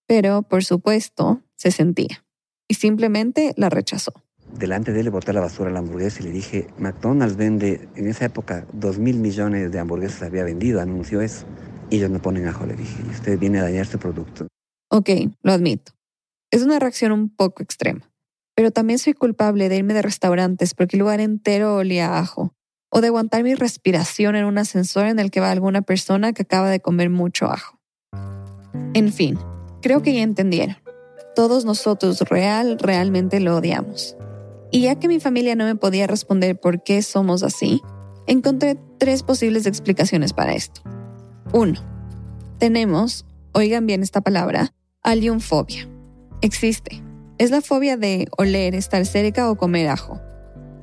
Pero, 0.07 0.41
por 0.41 0.65
supuesto, 0.65 1.43
se 1.55 1.71
sentía. 1.71 2.25
Y 2.67 2.75
simplemente 2.75 3.53
la 3.59 3.69
rechazó. 3.69 4.15
Delante 4.57 4.93
de 4.93 5.01
él 5.01 5.11
boté 5.11 5.33
la 5.33 5.41
basura 5.41 5.71
la 5.71 5.81
hamburguesa 5.81 6.21
y 6.21 6.25
le 6.25 6.31
dije, 6.31 6.69
McDonald's 6.79 7.37
vende, 7.37 7.89
en 7.97 8.07
esa 8.09 8.25
época, 8.25 8.67
dos 8.73 8.99
mil 8.99 9.19
millones 9.19 9.71
de 9.71 9.79
hamburguesas 9.79 10.23
había 10.23 10.45
vendido, 10.45 10.81
anunció 10.81 11.21
eso. 11.21 11.47
Y 11.91 11.97
ellos 11.97 12.11
no 12.11 12.21
ponen 12.21 12.47
ajo, 12.47 12.67
le 12.67 12.75
dije, 12.75 13.03
y 13.07 13.11
usted 13.11 13.39
viene 13.39 13.61
a 13.61 13.63
dañar 13.63 13.83
este 13.83 13.99
producto. 13.99 14.47
Ok, 14.91 15.11
lo 15.43 15.53
admito. 15.53 15.93
Es 16.51 16.63
una 16.63 16.79
reacción 16.79 17.13
un 17.13 17.29
poco 17.29 17.63
extrema. 17.63 18.11
Pero 18.57 18.73
también 18.73 18.99
soy 18.99 19.13
culpable 19.13 19.69
de 19.69 19.77
irme 19.77 19.95
de 19.95 20.03
restaurantes 20.03 20.75
porque 20.75 20.97
el 20.97 21.01
lugar 21.01 21.21
entero 21.21 21.77
olía 21.77 22.09
a 22.09 22.19
ajo. 22.19 22.55
O 22.91 23.01
de 23.01 23.09
aguantar 23.09 23.45
mi 23.45 23.55
respiración 23.55 24.35
en 24.35 24.47
un 24.47 24.59
ascensor 24.59 25.07
en 25.07 25.19
el 25.19 25.31
que 25.31 25.41
va 25.41 25.53
alguna 25.53 25.83
persona 25.83 26.33
que 26.33 26.43
acaba 26.43 26.71
de 26.71 26.81
comer 26.81 27.11
mucho 27.11 27.47
ajo. 27.47 27.79
En 28.95 29.13
fin, 29.13 29.39
creo 29.83 30.03
que 30.03 30.15
ya 30.15 30.23
entendieron. 30.23 30.77
Todos 31.37 31.65
nosotros 31.65 32.21
real, 32.23 32.79
realmente 32.81 33.39
lo 33.39 33.59
odiamos. 33.59 34.17
Y 34.71 34.83
ya 34.83 34.97
que 34.97 35.09
mi 35.09 35.21
familia 35.21 35.55
no 35.57 35.65
me 35.65 35.77
podía 35.77 36.07
responder 36.07 36.59
por 36.59 36.83
qué 36.83 37.03
somos 37.03 37.43
así, 37.43 37.81
encontré 38.27 38.79
tres 38.99 39.23
posibles 39.23 39.67
explicaciones 39.67 40.33
para 40.33 40.55
esto. 40.55 40.83
Uno, 41.53 41.81
tenemos, 42.59 43.25
oigan 43.53 43.87
bien 43.87 44.03
esta 44.03 44.21
palabra, 44.21 44.75
aliumfobia. 45.03 45.89
Existe. 46.43 47.03
Es 47.39 47.51
la 47.51 47.63
fobia 47.63 47.97
de 47.97 48.27
oler, 48.37 48.75
estar 48.75 49.07
cerca 49.07 49.51
o 49.51 49.57
comer 49.57 49.89
ajo. 49.89 50.21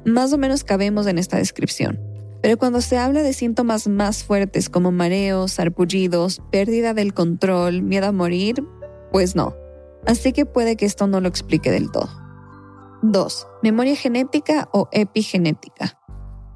Más 0.06 0.34
o 0.34 0.38
menos 0.38 0.64
cabemos 0.64 1.06
en 1.06 1.18
esta 1.18 1.38
descripción. 1.38 2.00
Pero 2.42 2.58
cuando 2.58 2.82
se 2.82 2.98
habla 2.98 3.24
de 3.24 3.34
síntomas 3.34 3.88
más 3.88 4.24
fuertes 4.24 4.70
como 4.70 4.92
mareos, 4.92 5.54
sarpullidos, 5.54 6.42
pérdida 6.52 6.94
del 6.94 7.14
control, 7.14 7.82
miedo 7.82 8.08
a 8.08 8.12
morir, 8.12 8.64
pues 9.12 9.36
no. 9.36 9.56
Así 10.06 10.32
que 10.32 10.46
puede 10.46 10.76
que 10.76 10.86
esto 10.86 11.08
no 11.08 11.22
lo 11.22 11.28
explique 11.28 11.72
del 11.72 11.92
todo. 11.92 12.25
2. 13.12 13.48
Memoria 13.62 13.96
genética 13.96 14.70
o 14.72 14.90
epigenética. 14.92 16.00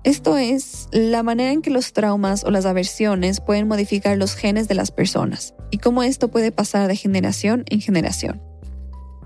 Esto 0.04 0.38
es 0.38 0.88
la 0.92 1.24
manera 1.24 1.52
en 1.52 1.62
que 1.62 1.70
los 1.70 1.94
traumas 1.94 2.44
o 2.44 2.52
las 2.52 2.66
aversiones 2.66 3.42
pueden 3.42 3.68
modificar 3.68 4.18
los 4.18 4.34
genes 4.34 4.68
de 4.68 4.76
las 4.76 4.92
personas 4.92 5.54
y 5.72 5.78
cómo 5.78 6.04
esto 6.04 6.30
puede 6.30 6.52
pasar 6.52 6.88
de 6.88 6.96
generación 6.96 7.66
en 7.70 7.82
generación. 7.82 8.42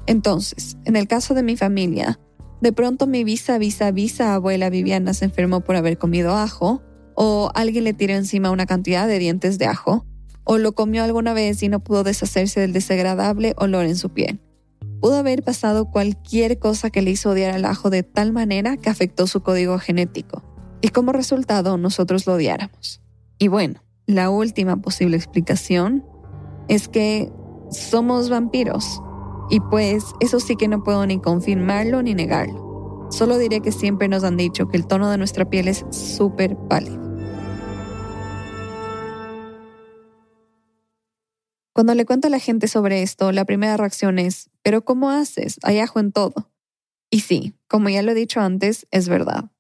Entonces, 0.07 0.77
en 0.85 0.95
el 0.95 1.07
caso 1.07 1.33
de 1.33 1.43
mi 1.43 1.55
familia, 1.55 2.19
de 2.61 2.73
pronto 2.73 3.07
mi 3.07 3.23
visa, 3.23 3.57
visa, 3.57 3.91
visa 3.91 4.33
abuela 4.33 4.69
Viviana 4.69 5.13
se 5.13 5.25
enfermó 5.25 5.61
por 5.61 5.75
haber 5.75 5.97
comido 5.97 6.35
ajo, 6.35 6.81
o 7.15 7.51
alguien 7.53 7.83
le 7.83 7.93
tiró 7.93 8.13
encima 8.13 8.51
una 8.51 8.65
cantidad 8.65 9.07
de 9.07 9.19
dientes 9.19 9.59
de 9.59 9.67
ajo, 9.67 10.05
o 10.43 10.57
lo 10.57 10.73
comió 10.73 11.03
alguna 11.03 11.33
vez 11.33 11.61
y 11.61 11.69
no 11.69 11.81
pudo 11.81 12.03
deshacerse 12.03 12.59
del 12.59 12.73
desagradable 12.73 13.53
olor 13.57 13.85
en 13.85 13.95
su 13.95 14.09
piel. 14.09 14.41
Pudo 15.03 15.17
haber 15.17 15.43
pasado 15.43 15.91
cualquier 15.91 16.59
cosa 16.59 16.89
que 16.89 17.01
le 17.01 17.11
hizo 17.11 17.31
odiar 17.31 17.53
al 17.53 17.65
ajo 17.65 17.89
de 17.89 18.03
tal 18.03 18.31
manera 18.31 18.77
que 18.77 18.89
afectó 18.89 19.27
su 19.27 19.43
código 19.43 19.77
genético, 19.77 20.41
y 20.79 20.87
como 20.87 21.11
resultado 21.11 21.77
nosotros 21.77 22.25
lo 22.25 22.35
odiáramos. 22.35 23.01
Y 23.37 23.49
bueno, 23.49 23.83
la 24.05 24.29
última 24.29 24.77
posible 24.77 25.17
explicación 25.17 26.05
es 26.69 26.87
que 26.87 27.29
somos 27.69 28.29
vampiros, 28.29 29.01
y 29.49 29.59
pues 29.59 30.05
eso 30.21 30.39
sí 30.39 30.55
que 30.55 30.69
no 30.69 30.85
puedo 30.85 31.05
ni 31.05 31.19
confirmarlo 31.19 32.01
ni 32.01 32.13
negarlo. 32.13 33.09
Solo 33.11 33.37
diré 33.37 33.59
que 33.59 33.73
siempre 33.73 34.07
nos 34.07 34.23
han 34.23 34.37
dicho 34.37 34.69
que 34.69 34.77
el 34.77 34.87
tono 34.87 35.11
de 35.11 35.17
nuestra 35.17 35.49
piel 35.49 35.67
es 35.67 35.85
súper 35.89 36.55
pálido. 36.69 37.03
Cuando 41.73 41.93
le 41.93 42.05
cuento 42.05 42.27
a 42.27 42.31
la 42.31 42.39
gente 42.39 42.69
sobre 42.69 43.03
esto, 43.03 43.33
la 43.33 43.43
primera 43.43 43.75
reacción 43.75 44.17
es, 44.17 44.49
pero 44.63 44.83
¿cómo 44.83 45.11
haces? 45.11 45.59
Hay 45.63 45.79
ajo 45.79 45.99
en 45.99 46.11
todo. 46.11 46.51
Y 47.11 47.19
sí, 47.19 47.53
como 47.67 47.89
ya 47.89 48.01
lo 48.01 48.11
he 48.11 48.15
dicho 48.15 48.39
antes, 48.39 48.87
es 48.89 49.07
verdad. 49.07 49.51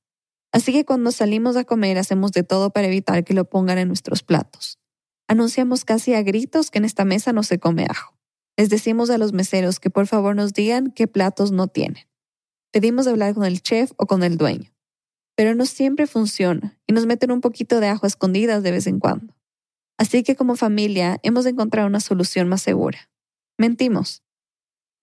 Así 0.51 0.71
que 0.71 0.85
cuando 0.85 1.11
salimos 1.11 1.55
a 1.55 1.65
comer 1.65 1.97
hacemos 1.97 2.31
de 2.31 2.43
todo 2.43 2.71
para 2.71 2.87
evitar 2.87 3.23
que 3.23 3.33
lo 3.33 3.49
pongan 3.49 3.77
en 3.77 3.87
nuestros 3.87 4.23
platos. 4.23 4.79
Anunciamos 5.27 5.85
casi 5.85 6.13
a 6.13 6.23
gritos 6.23 6.71
que 6.71 6.79
en 6.79 6.85
esta 6.85 7.05
mesa 7.05 7.33
no 7.33 7.43
se 7.43 7.59
come 7.59 7.85
ajo. 7.89 8.15
Les 8.57 8.69
decimos 8.69 9.09
a 9.09 9.17
los 9.17 9.33
meseros 9.33 9.79
que 9.79 9.89
por 9.89 10.07
favor 10.07 10.35
nos 10.35 10.53
digan 10.53 10.91
qué 10.91 11.07
platos 11.07 11.51
no 11.51 11.67
tienen. 11.67 12.05
Pedimos 12.71 13.07
hablar 13.07 13.33
con 13.33 13.45
el 13.45 13.61
chef 13.61 13.91
o 13.97 14.05
con 14.05 14.23
el 14.23 14.37
dueño. 14.37 14.71
Pero 15.35 15.55
no 15.55 15.65
siempre 15.65 16.05
funciona 16.05 16.79
y 16.85 16.93
nos 16.93 17.07
meten 17.07 17.31
un 17.31 17.41
poquito 17.41 17.79
de 17.79 17.87
ajo 17.87 18.05
a 18.05 18.07
escondidas 18.07 18.61
de 18.61 18.71
vez 18.71 18.85
en 18.85 18.99
cuando. 18.99 19.33
Así 19.97 20.21
que 20.21 20.35
como 20.35 20.55
familia 20.55 21.19
hemos 21.23 21.45
encontrado 21.45 21.87
una 21.87 21.99
solución 21.99 22.47
más 22.47 22.61
segura. 22.61 23.09
Mentimos. 23.57 24.23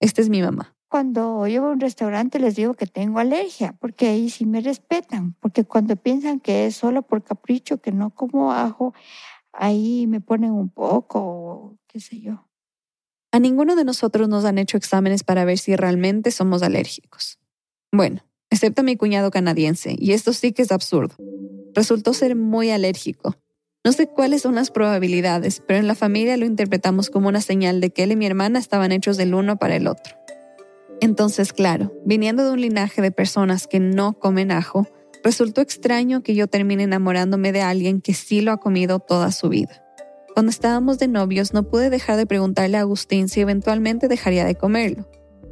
Esta 0.00 0.22
es 0.22 0.30
mi 0.30 0.42
mamá. 0.42 0.74
Cuando 0.88 1.46
llevo 1.46 1.68
a 1.68 1.70
un 1.70 1.80
restaurante 1.80 2.40
les 2.40 2.56
digo 2.56 2.74
que 2.74 2.86
tengo 2.86 3.20
alergia, 3.20 3.76
porque 3.78 4.08
ahí 4.08 4.28
sí 4.28 4.44
me 4.44 4.60
respetan, 4.60 5.34
porque 5.34 5.64
cuando 5.64 5.94
piensan 5.94 6.40
que 6.40 6.66
es 6.66 6.74
solo 6.74 7.02
por 7.02 7.22
capricho 7.22 7.80
que 7.80 7.92
no 7.92 8.10
como 8.10 8.52
ajo, 8.52 8.92
ahí 9.52 10.06
me 10.08 10.20
ponen 10.20 10.50
un 10.50 10.68
poco, 10.68 11.78
qué 11.86 12.00
sé 12.00 12.20
yo. 12.20 12.48
A 13.30 13.38
ninguno 13.38 13.76
de 13.76 13.84
nosotros 13.84 14.28
nos 14.28 14.44
han 14.44 14.58
hecho 14.58 14.76
exámenes 14.76 15.22
para 15.22 15.44
ver 15.44 15.58
si 15.58 15.76
realmente 15.76 16.32
somos 16.32 16.62
alérgicos. 16.62 17.38
Bueno, 17.92 18.24
excepto 18.50 18.80
a 18.80 18.84
mi 18.84 18.96
cuñado 18.96 19.30
canadiense, 19.30 19.94
y 19.96 20.12
esto 20.12 20.32
sí 20.32 20.52
que 20.52 20.62
es 20.62 20.72
absurdo. 20.72 21.14
Resultó 21.72 22.14
ser 22.14 22.34
muy 22.34 22.70
alérgico 22.70 23.36
no 23.82 23.92
sé 23.92 24.08
cuáles 24.08 24.42
son 24.42 24.56
las 24.56 24.70
probabilidades, 24.70 25.62
pero 25.66 25.80
en 25.80 25.86
la 25.86 25.94
familia 25.94 26.36
lo 26.36 26.44
interpretamos 26.44 27.08
como 27.08 27.28
una 27.28 27.40
señal 27.40 27.80
de 27.80 27.90
que 27.90 28.02
él 28.02 28.12
y 28.12 28.16
mi 28.16 28.26
hermana 28.26 28.58
estaban 28.58 28.92
hechos 28.92 29.16
del 29.16 29.34
uno 29.34 29.56
para 29.56 29.76
el 29.76 29.86
otro. 29.86 30.16
Entonces, 31.00 31.54
claro, 31.54 31.92
viniendo 32.04 32.44
de 32.44 32.50
un 32.50 32.60
linaje 32.60 33.00
de 33.00 33.10
personas 33.10 33.66
que 33.66 33.80
no 33.80 34.12
comen 34.12 34.52
ajo, 34.52 34.86
resultó 35.24 35.62
extraño 35.62 36.22
que 36.22 36.34
yo 36.34 36.46
termine 36.46 36.82
enamorándome 36.82 37.52
de 37.52 37.62
alguien 37.62 38.02
que 38.02 38.12
sí 38.12 38.42
lo 38.42 38.52
ha 38.52 38.58
comido 38.58 38.98
toda 38.98 39.32
su 39.32 39.48
vida. 39.48 39.82
Cuando 40.34 40.50
estábamos 40.50 40.98
de 40.98 41.08
novios 41.08 41.54
no 41.54 41.62
pude 41.62 41.88
dejar 41.88 42.18
de 42.18 42.26
preguntarle 42.26 42.76
a 42.76 42.80
Agustín 42.80 43.28
si 43.30 43.40
eventualmente 43.40 44.08
dejaría 44.08 44.44
de 44.44 44.56
comerlo. 44.56 45.08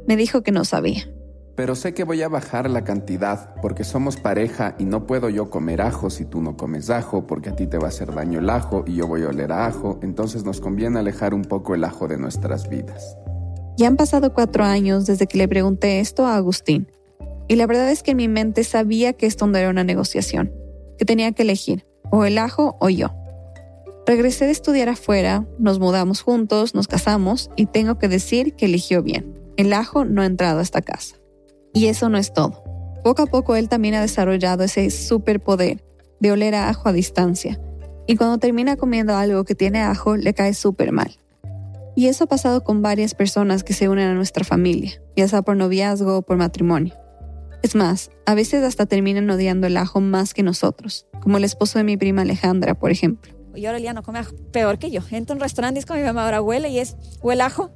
Me 0.07 0.15
dijo 0.15 0.43
que 0.43 0.51
no 0.51 0.65
sabía 0.65 1.11
pero 1.59 1.75
sé 1.75 1.93
que 1.93 2.05
voy 2.05 2.21
a 2.21 2.29
bajar 2.29 2.69
la 2.69 2.85
cantidad 2.85 3.53
porque 3.61 3.83
somos 3.83 4.15
pareja 4.15 4.75
y 4.79 4.85
no 4.85 5.05
puedo 5.05 5.27
yo 5.27 5.49
comer 5.49 5.81
ajo 5.81 6.09
si 6.09 6.23
tú 6.23 6.41
no 6.41 6.55
comes 6.55 6.89
ajo 6.89 7.27
porque 7.27 7.49
a 7.49 7.55
ti 7.57 7.67
te 7.67 7.77
va 7.77 7.87
a 7.87 7.89
hacer 7.89 8.15
daño 8.15 8.39
el 8.39 8.49
ajo 8.49 8.85
y 8.87 8.95
yo 8.95 9.07
voy 9.07 9.23
a 9.23 9.27
oler 9.27 9.51
a 9.51 9.65
ajo, 9.65 9.99
entonces 10.01 10.45
nos 10.45 10.61
conviene 10.61 10.99
alejar 10.99 11.33
un 11.33 11.41
poco 11.41 11.75
el 11.75 11.83
ajo 11.83 12.07
de 12.07 12.17
nuestras 12.17 12.69
vidas. 12.69 13.17
Ya 13.75 13.87
han 13.87 13.97
pasado 13.97 14.33
cuatro 14.33 14.63
años 14.63 15.05
desde 15.05 15.27
que 15.27 15.37
le 15.37 15.49
pregunté 15.49 15.99
esto 15.99 16.25
a 16.25 16.37
Agustín 16.37 16.89
y 17.49 17.57
la 17.57 17.67
verdad 17.67 17.91
es 17.91 18.03
que 18.03 18.11
en 18.11 18.17
mi 18.17 18.29
mente 18.29 18.63
sabía 18.63 19.11
que 19.11 19.25
esto 19.25 19.45
no 19.45 19.57
era 19.57 19.69
una 19.69 19.83
negociación, 19.83 20.53
que 20.97 21.03
tenía 21.03 21.33
que 21.33 21.41
elegir 21.41 21.85
o 22.09 22.23
el 22.23 22.37
ajo 22.37 22.77
o 22.79 22.87
yo. 22.87 23.09
Regresé 24.07 24.45
de 24.45 24.51
estudiar 24.51 24.87
afuera, 24.87 25.45
nos 25.57 25.77
mudamos 25.77 26.21
juntos, 26.21 26.73
nos 26.73 26.87
casamos 26.87 27.51
y 27.57 27.65
tengo 27.65 27.99
que 27.99 28.07
decir 28.07 28.53
que 28.53 28.67
eligió 28.67 29.03
bien. 29.03 29.37
El 29.57 29.73
ajo 29.73 30.05
no 30.05 30.21
ha 30.21 30.25
entrado 30.25 30.59
a 30.59 30.63
esta 30.63 30.81
casa. 30.81 31.18
Y 31.73 31.87
eso 31.87 32.09
no 32.09 32.17
es 32.17 32.33
todo. 32.33 32.63
Poco 33.03 33.23
a 33.23 33.27
poco 33.27 33.55
él 33.55 33.69
también 33.69 33.95
ha 33.95 34.01
desarrollado 34.01 34.63
ese 34.63 34.89
superpoder 34.89 35.83
de 36.19 36.31
oler 36.31 36.55
a 36.55 36.69
ajo 36.69 36.89
a 36.89 36.93
distancia. 36.93 37.59
Y 38.07 38.15
cuando 38.15 38.37
termina 38.39 38.75
comiendo 38.75 39.15
algo 39.15 39.43
que 39.45 39.55
tiene 39.55 39.81
ajo, 39.81 40.17
le 40.17 40.33
cae 40.33 40.53
súper 40.53 40.91
mal. 40.91 41.15
Y 41.95 42.07
eso 42.07 42.23
ha 42.25 42.27
pasado 42.27 42.63
con 42.63 42.81
varias 42.81 43.13
personas 43.13 43.63
que 43.63 43.73
se 43.73 43.89
unen 43.89 44.09
a 44.09 44.13
nuestra 44.13 44.43
familia, 44.43 45.01
ya 45.15 45.27
sea 45.27 45.41
por 45.41 45.57
noviazgo 45.57 46.17
o 46.17 46.21
por 46.21 46.37
matrimonio. 46.37 46.95
Es 47.61 47.75
más, 47.75 48.09
a 48.25 48.35
veces 48.35 48.63
hasta 48.63 48.85
terminan 48.85 49.29
odiando 49.29 49.67
el 49.67 49.75
ajo 49.75 49.99
más 49.99 50.33
que 50.33 50.43
nosotros, 50.43 51.07
como 51.21 51.37
el 51.37 51.43
esposo 51.43 51.77
de 51.77 51.83
mi 51.83 51.97
prima 51.97 52.21
Alejandra, 52.21 52.73
por 52.73 52.91
ejemplo. 52.91 53.33
Y 53.53 53.65
ahora 53.65 53.79
ya 53.79 53.93
no 53.93 54.03
come 54.03 54.19
ajo, 54.19 54.33
peor 54.51 54.79
que 54.79 54.91
yo. 54.91 55.01
Entro 55.11 55.33
a 55.33 55.35
un 55.35 55.41
restaurante 55.41 55.79
y 55.79 55.81
es 55.81 55.85
como 55.85 55.99
mi 55.99 56.05
mamá 56.05 56.23
ahora 56.23 56.41
huele 56.41 56.69
y 56.69 56.79
es, 56.79 56.95
huele 57.21 57.43
ajo. 57.43 57.71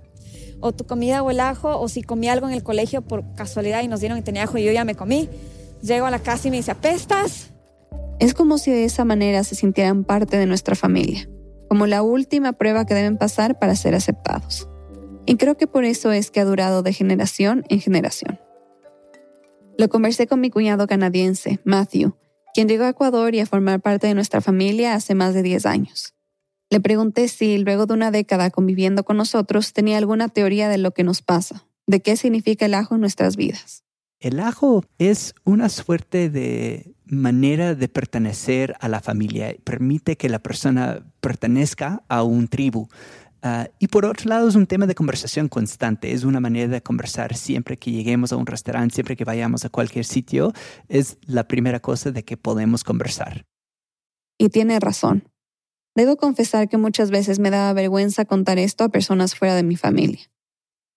O 0.66 0.72
tu 0.72 0.86
comida 0.86 1.22
huele 1.22 1.42
ajo, 1.42 1.78
o 1.78 1.90
si 1.90 2.04
comí 2.04 2.30
algo 2.30 2.48
en 2.48 2.54
el 2.54 2.64
colegio 2.64 3.02
por 3.02 3.36
casualidad 3.36 3.84
y 3.84 3.90
nos 3.90 4.00
dieron 4.00 4.18
y 4.18 4.22
tenía 4.22 4.44
ajo 4.44 4.58
y 4.58 4.64
yo 4.64 4.72
ya 4.72 4.86
me 4.86 4.96
comí. 4.96 5.28
Llego 5.82 6.06
a 6.06 6.10
la 6.10 6.20
casa 6.20 6.48
y 6.48 6.52
me 6.52 6.58
dice, 6.58 6.72
apestas. 6.72 7.52
Es 8.20 8.34
como 8.34 8.58
si 8.58 8.72
de 8.72 8.86
esa 8.86 9.04
manera 9.04 9.44
se 9.44 9.56
sintieran 9.56 10.06
parte 10.06 10.38
de 10.38 10.46
nuestra 10.46 10.76
familia, 10.76 11.28
como 11.68 11.86
la 11.86 12.02
última 12.02 12.54
prueba 12.54 12.86
que 12.86 12.94
deben 12.94 13.18
pasar 13.18 13.60
para 13.60 13.76
ser 13.76 13.94
aceptados. 13.94 14.70
Y 15.26 15.36
creo 15.36 15.58
que 15.58 15.68
por 15.68 15.84
eso 15.84 16.14
es 16.14 16.32
que 16.32 16.40
ha 16.40 16.46
durado 16.46 16.82
de 16.82 16.94
generación 16.94 17.66
en 17.68 17.82
generación. 17.82 18.40
Lo 19.78 19.90
conversé 19.90 20.28
con 20.28 20.40
mi 20.40 20.50
cuñado 20.50 20.88
canadiense, 20.88 21.60
Matthew, 21.66 22.16
quien 22.54 22.70
llegó 22.70 22.86
a 22.86 22.90
Ecuador 22.90 23.36
y 23.36 23.42
a 23.42 23.46
formar 23.46 23.82
parte 23.82 24.08
de 24.08 24.14
nuestra 24.14 24.40
familia 24.40 24.94
hace 24.94 25.14
más 25.14 25.34
de 25.34 25.44
10 25.44 25.66
años. 25.66 26.14
Le 26.74 26.80
pregunté 26.80 27.28
si, 27.28 27.60
luego 27.60 27.86
de 27.86 27.94
una 27.94 28.10
década 28.10 28.50
conviviendo 28.50 29.04
con 29.04 29.16
nosotros, 29.16 29.74
tenía 29.74 30.00
alguna 30.00 30.30
teoría 30.30 30.68
de 30.70 30.80
lo 30.80 30.90
que 30.90 31.04
nos 31.04 31.22
pasa, 31.22 31.68
de 31.86 32.02
qué 32.02 32.18
significa 32.18 32.66
el 32.66 32.74
ajo 32.74 32.96
en 32.96 33.02
nuestras 33.02 33.36
vidas. 33.36 33.84
El 34.20 34.40
ajo 34.40 34.84
es 34.98 35.36
una 35.44 35.70
suerte 35.70 36.32
de 36.32 36.96
manera 37.06 37.76
de 37.76 37.88
pertenecer 37.90 38.76
a 38.80 38.88
la 38.88 39.02
familia. 39.02 39.56
Permite 39.64 40.18
que 40.18 40.30
la 40.30 40.40
persona 40.40 41.06
pertenezca 41.22 42.02
a 42.08 42.24
un 42.24 42.48
tribu. 42.48 42.88
Uh, 43.44 43.70
y 43.78 43.90
por 43.90 44.06
otro 44.06 44.30
lado, 44.30 44.50
es 44.50 44.56
un 44.56 44.66
tema 44.66 44.88
de 44.88 44.96
conversación 44.96 45.50
constante. 45.50 46.12
Es 46.12 46.24
una 46.24 46.40
manera 46.40 46.70
de 46.70 46.82
conversar 46.82 47.36
siempre 47.36 47.78
que 47.78 47.92
lleguemos 47.92 48.34
a 48.34 48.36
un 48.36 48.48
restaurante, 48.48 48.96
siempre 48.96 49.16
que 49.16 49.26
vayamos 49.26 49.64
a 49.64 49.70
cualquier 49.70 50.06
sitio. 50.06 50.54
Es 50.90 51.20
la 51.28 51.48
primera 51.48 51.80
cosa 51.82 52.10
de 52.10 52.26
que 52.26 52.36
podemos 52.36 52.84
conversar. 52.84 53.46
Y 54.40 54.50
tiene 54.50 54.80
razón. 54.80 55.30
Debo 55.96 56.18
confesar 56.18 56.70
que 56.70 56.78
muchas 56.78 57.12
veces 57.12 57.38
me 57.40 57.52
daba 57.52 57.72
vergüenza 57.74 58.26
contar 58.26 58.58
esto 58.58 58.84
a 58.84 58.90
personas 58.90 59.36
fuera 59.36 59.56
de 59.56 59.64
mi 59.64 59.76
familia. 59.76 60.32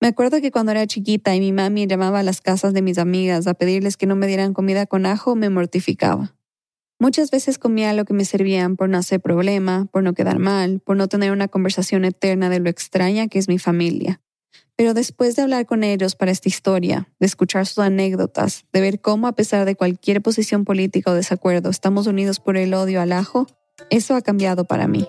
Me 0.01 0.09
acuerdo 0.09 0.41
que 0.41 0.51
cuando 0.51 0.73
era 0.73 0.87
chiquita 0.87 1.35
y 1.35 1.41
mi 1.41 1.53
mami 1.53 1.87
llamaba 1.87 2.21
a 2.21 2.23
las 2.23 2.41
casas 2.41 2.73
de 2.73 2.83
mis 2.83 2.99
amigas 2.99 3.47
a 3.47 3.55
pedirles 3.55 3.97
que 3.97 4.07
no 4.07 4.17
me 4.17 4.27
dieran 4.27 4.55
comida 4.55 4.87
con 4.87 5.07
ajo, 5.07 5.35
me 5.35 5.51
mortificaba. 5.51 6.35
Muchas 6.99 7.31
veces 7.31 7.59
comía 7.59 7.93
lo 7.93 8.07
que 8.07 8.15
me 8.15 8.25
servían 8.25 8.77
por 8.77 8.89
no 8.89 8.97
hacer 8.97 9.21
problema, 9.21 9.87
por 9.93 10.03
no 10.03 10.15
quedar 10.15 10.39
mal, 10.39 10.81
por 10.81 10.97
no 10.97 11.09
tener 11.09 11.31
una 11.31 11.49
conversación 11.49 12.07
eterna 12.07 12.49
de 12.49 12.61
lo 12.61 12.71
extraña 12.71 13.29
que 13.29 13.39
es 13.39 13.49
mi 13.49 13.59
familia. 13.59 14.23
Pero 14.77 14.95
después 14.95 15.37
de 15.37 15.43
hablar 15.43 15.67
con 15.67 15.85
ellos 15.85 16.17
para 16.17 16.31
esta 16.31 16.49
historia, 16.49 17.09
de 17.21 17.27
escuchar 17.27 17.67
sus 17.67 17.79
anécdotas, 17.81 18.65
de 18.73 18.81
ver 18.81 19.01
cómo 19.01 19.27
a 19.27 19.33
pesar 19.33 19.67
de 19.67 19.77
cualquier 19.77 20.23
posición 20.23 20.65
política 20.65 21.11
o 21.11 21.15
desacuerdo 21.15 21.69
estamos 21.69 22.07
unidos 22.07 22.41
por 22.41 22.57
el 22.57 22.73
odio 22.73 23.01
al 23.01 23.13
ajo, 23.13 23.47
eso 23.91 24.15
ha 24.15 24.23
cambiado 24.23 24.65
para 24.65 24.89
mí. 24.89 25.09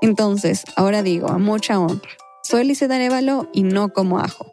Entonces, 0.00 0.64
ahora 0.76 1.02
digo, 1.02 1.28
a 1.28 1.38
mucha 1.38 1.78
honra, 1.78 2.10
soy 2.42 2.64
Lizeth 2.64 2.90
Arevalo 2.90 3.48
y 3.52 3.62
no 3.62 3.92
como 3.92 4.18
ajo. 4.18 4.52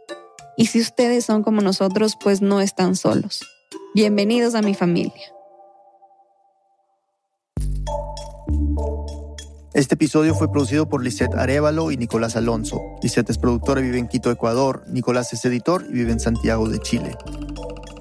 Y 0.58 0.68
si 0.68 0.80
ustedes 0.80 1.26
son 1.26 1.44
como 1.44 1.62
nosotros, 1.62 2.18
pues 2.22 2.42
no 2.42 2.62
están 2.62 2.96
solos. 2.96 3.42
Bienvenidos 3.96 4.56
a 4.56 4.62
mi 4.62 4.76
familia. 4.76 5.34
Este 9.74 9.96
episodio 9.96 10.36
fue 10.36 10.52
producido 10.52 10.90
por 10.90 11.04
Lisette 11.04 11.36
Arevalo 11.36 11.92
y 11.92 11.98
Nicolás 11.98 12.36
Alonso. 12.36 12.82
Lisette 13.02 13.30
es 13.30 13.38
productora 13.38 13.80
y 13.80 13.84
vive 13.84 14.00
en 14.00 14.08
Quito, 14.08 14.30
Ecuador. 14.32 14.84
Nicolás 14.88 15.32
es 15.34 15.46
editor 15.46 15.86
y 15.90 15.94
vive 15.94 16.12
en 16.12 16.20
Santiago 16.20 16.68
de 16.68 16.80
Chile. 16.80 17.16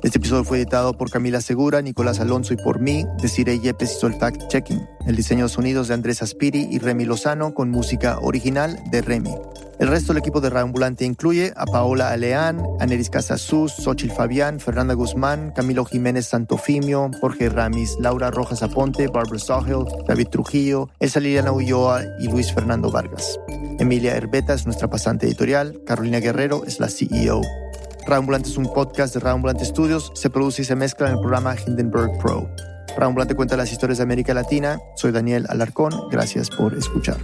Este 0.09 0.16
episodio 0.16 0.42
fue 0.42 0.57
editado 0.57 0.94
por 0.94 1.11
Camila 1.11 1.42
Segura, 1.42 1.83
Nicolás 1.83 2.18
Alonso 2.18 2.55
y 2.55 2.57
por 2.57 2.81
mí. 2.81 3.05
Desiree 3.21 3.61
Yepes 3.61 3.94
hizo 3.94 4.07
el 4.07 4.14
fact-checking. 4.14 4.88
El 5.07 5.16
diseño 5.16 5.44
de 5.44 5.49
sonidos 5.51 5.88
de 5.88 5.92
Andrés 5.92 6.23
Aspiri 6.23 6.66
y 6.71 6.79
Remy 6.79 7.05
Lozano 7.05 7.53
con 7.53 7.71
música 7.71 8.18
original 8.23 8.83
de 8.90 9.03
Remy. 9.03 9.35
El 9.79 9.88
resto 9.88 10.14
del 10.14 10.23
equipo 10.23 10.40
de 10.40 10.49
Reambulante 10.49 11.05
incluye 11.05 11.53
a 11.57 11.66
Paola 11.66 12.11
Aleán, 12.11 12.59
Aneris 12.81 13.11
Casasus, 13.11 13.71
Xochil 13.75 14.11
Fabián, 14.11 14.61
Fernanda 14.61 14.94
Guzmán, 14.94 15.53
Camilo 15.55 15.85
Jiménez 15.85 16.25
Santofimio, 16.25 17.11
Jorge 17.21 17.51
Ramis, 17.51 17.94
Laura 18.01 18.31
Rojas 18.31 18.62
Aponte, 18.62 19.09
Barbara 19.09 19.38
Sahel, 19.38 19.85
David 20.07 20.29
Trujillo, 20.29 20.88
Elsa 21.01 21.21
Liliana 21.21 21.53
Ulloa 21.53 22.03
y 22.18 22.29
Luis 22.29 22.51
Fernando 22.55 22.90
Vargas. 22.90 23.38
Emilia 23.79 24.16
Herbeta 24.16 24.55
es 24.55 24.64
nuestra 24.64 24.88
pasante 24.88 25.27
editorial, 25.27 25.83
Carolina 25.85 26.18
Guerrero 26.18 26.64
es 26.64 26.81
la 26.81 26.88
CEO. 26.88 27.42
Reambulante 28.09 28.49
es 28.49 28.57
un 28.57 28.73
podcast 28.73 29.12
de 29.12 29.21
Reambulante 29.21 29.66
Studios, 29.66 30.11
se 30.14 30.31
produce 30.31 30.62
y 30.62 30.64
se 30.64 30.75
mezcla 30.75 31.09
en 31.09 31.16
el 31.16 31.21
programa 31.21 31.55
Hindenburg 31.55 32.18
Pro. 32.18 32.49
Reambulante 32.97 33.35
cuenta 33.35 33.55
las 33.55 33.71
historias 33.71 33.99
de 33.99 34.05
América 34.05 34.33
Latina, 34.33 34.79
soy 34.97 35.12
Daniel 35.12 35.44
Alarcón, 35.51 36.09
gracias 36.11 36.49
por 36.49 36.75
escuchar. 36.75 37.18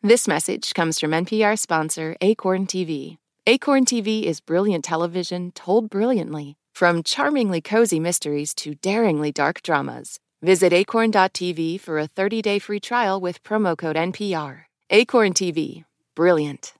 This 0.00 0.28
message 0.28 0.74
comes 0.74 1.00
from 1.00 1.10
NPR 1.10 1.58
sponsor 1.58 2.14
Acorn 2.20 2.68
TV. 2.68 3.16
Acorn 3.48 3.84
TV 3.84 4.22
is 4.22 4.40
brilliant 4.40 4.84
television 4.84 5.50
told 5.56 5.90
brilliantly, 5.90 6.54
from 6.72 7.02
charmingly 7.02 7.60
cozy 7.60 7.98
mysteries 7.98 8.54
to 8.54 8.76
daringly 8.76 9.32
dark 9.32 9.60
dramas. 9.62 10.20
Visit 10.44 10.74
acorn.tv 10.74 11.80
for 11.80 11.98
a 11.98 12.06
30-day 12.06 12.58
free 12.58 12.78
trial 12.78 13.18
with 13.18 13.42
promo 13.42 13.74
code 13.78 13.96
NPR. 13.96 14.64
Acorn 14.90 15.32
TV. 15.32 15.84
Brilliant. 16.14 16.74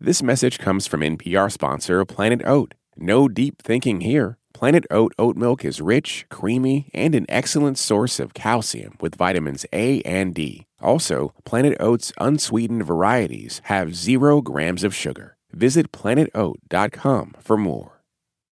This 0.00 0.22
message 0.22 0.58
comes 0.58 0.86
from 0.86 1.02
NPR 1.02 1.52
sponsor 1.52 2.02
Planet 2.06 2.40
Oat. 2.46 2.72
No 2.96 3.28
deep 3.28 3.60
thinking 3.60 4.00
here. 4.00 4.38
Planet 4.54 4.86
Oat 4.90 5.12
oat 5.18 5.36
milk 5.36 5.62
is 5.62 5.82
rich, 5.82 6.24
creamy, 6.30 6.88
and 6.94 7.14
an 7.14 7.26
excellent 7.28 7.76
source 7.76 8.18
of 8.18 8.32
calcium 8.32 8.96
with 8.98 9.14
vitamins 9.14 9.66
A 9.74 10.00
and 10.00 10.34
D. 10.34 10.66
Also, 10.80 11.34
Planet 11.44 11.76
Oat's 11.78 12.14
unsweetened 12.18 12.86
varieties 12.86 13.60
have 13.64 13.94
zero 13.94 14.40
grams 14.40 14.82
of 14.82 14.94
sugar. 14.94 15.36
Visit 15.52 15.92
planetoat.com 15.92 17.34
for 17.42 17.58
more. 17.58 17.95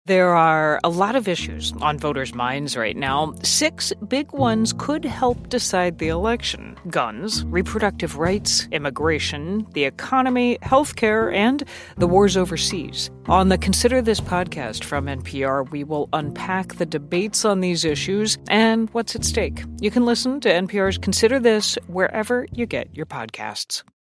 There 0.07 0.33
are 0.33 0.79
a 0.85 0.89
lot 0.89 1.17
of 1.17 1.27
issues 1.27 1.73
on 1.81 1.99
voters' 1.99 2.33
minds 2.33 2.77
right 2.77 2.95
now. 2.95 3.33
Six 3.43 3.91
big 4.07 4.31
ones 4.31 4.73
could 4.77 5.03
help 5.03 5.49
decide 5.49 5.97
the 5.97 6.07
election 6.07 6.77
guns, 6.89 7.43
reproductive 7.43 8.17
rights, 8.17 8.69
immigration, 8.71 9.67
the 9.73 9.83
economy, 9.83 10.59
healthcare, 10.61 11.35
and 11.35 11.61
the 11.97 12.07
wars 12.07 12.37
overseas. 12.37 13.11
On 13.25 13.49
the 13.49 13.57
Consider 13.57 14.01
This 14.01 14.21
podcast 14.21 14.85
from 14.85 15.07
NPR, 15.07 15.69
we 15.71 15.83
will 15.83 16.07
unpack 16.13 16.75
the 16.75 16.85
debates 16.85 17.43
on 17.43 17.59
these 17.59 17.83
issues 17.83 18.37
and 18.47 18.89
what's 18.91 19.13
at 19.13 19.25
stake. 19.25 19.61
You 19.81 19.91
can 19.91 20.05
listen 20.05 20.39
to 20.39 20.49
NPR's 20.49 20.97
Consider 20.97 21.37
This 21.37 21.77
wherever 21.87 22.47
you 22.53 22.65
get 22.65 22.95
your 22.95 23.07
podcasts. 23.07 23.83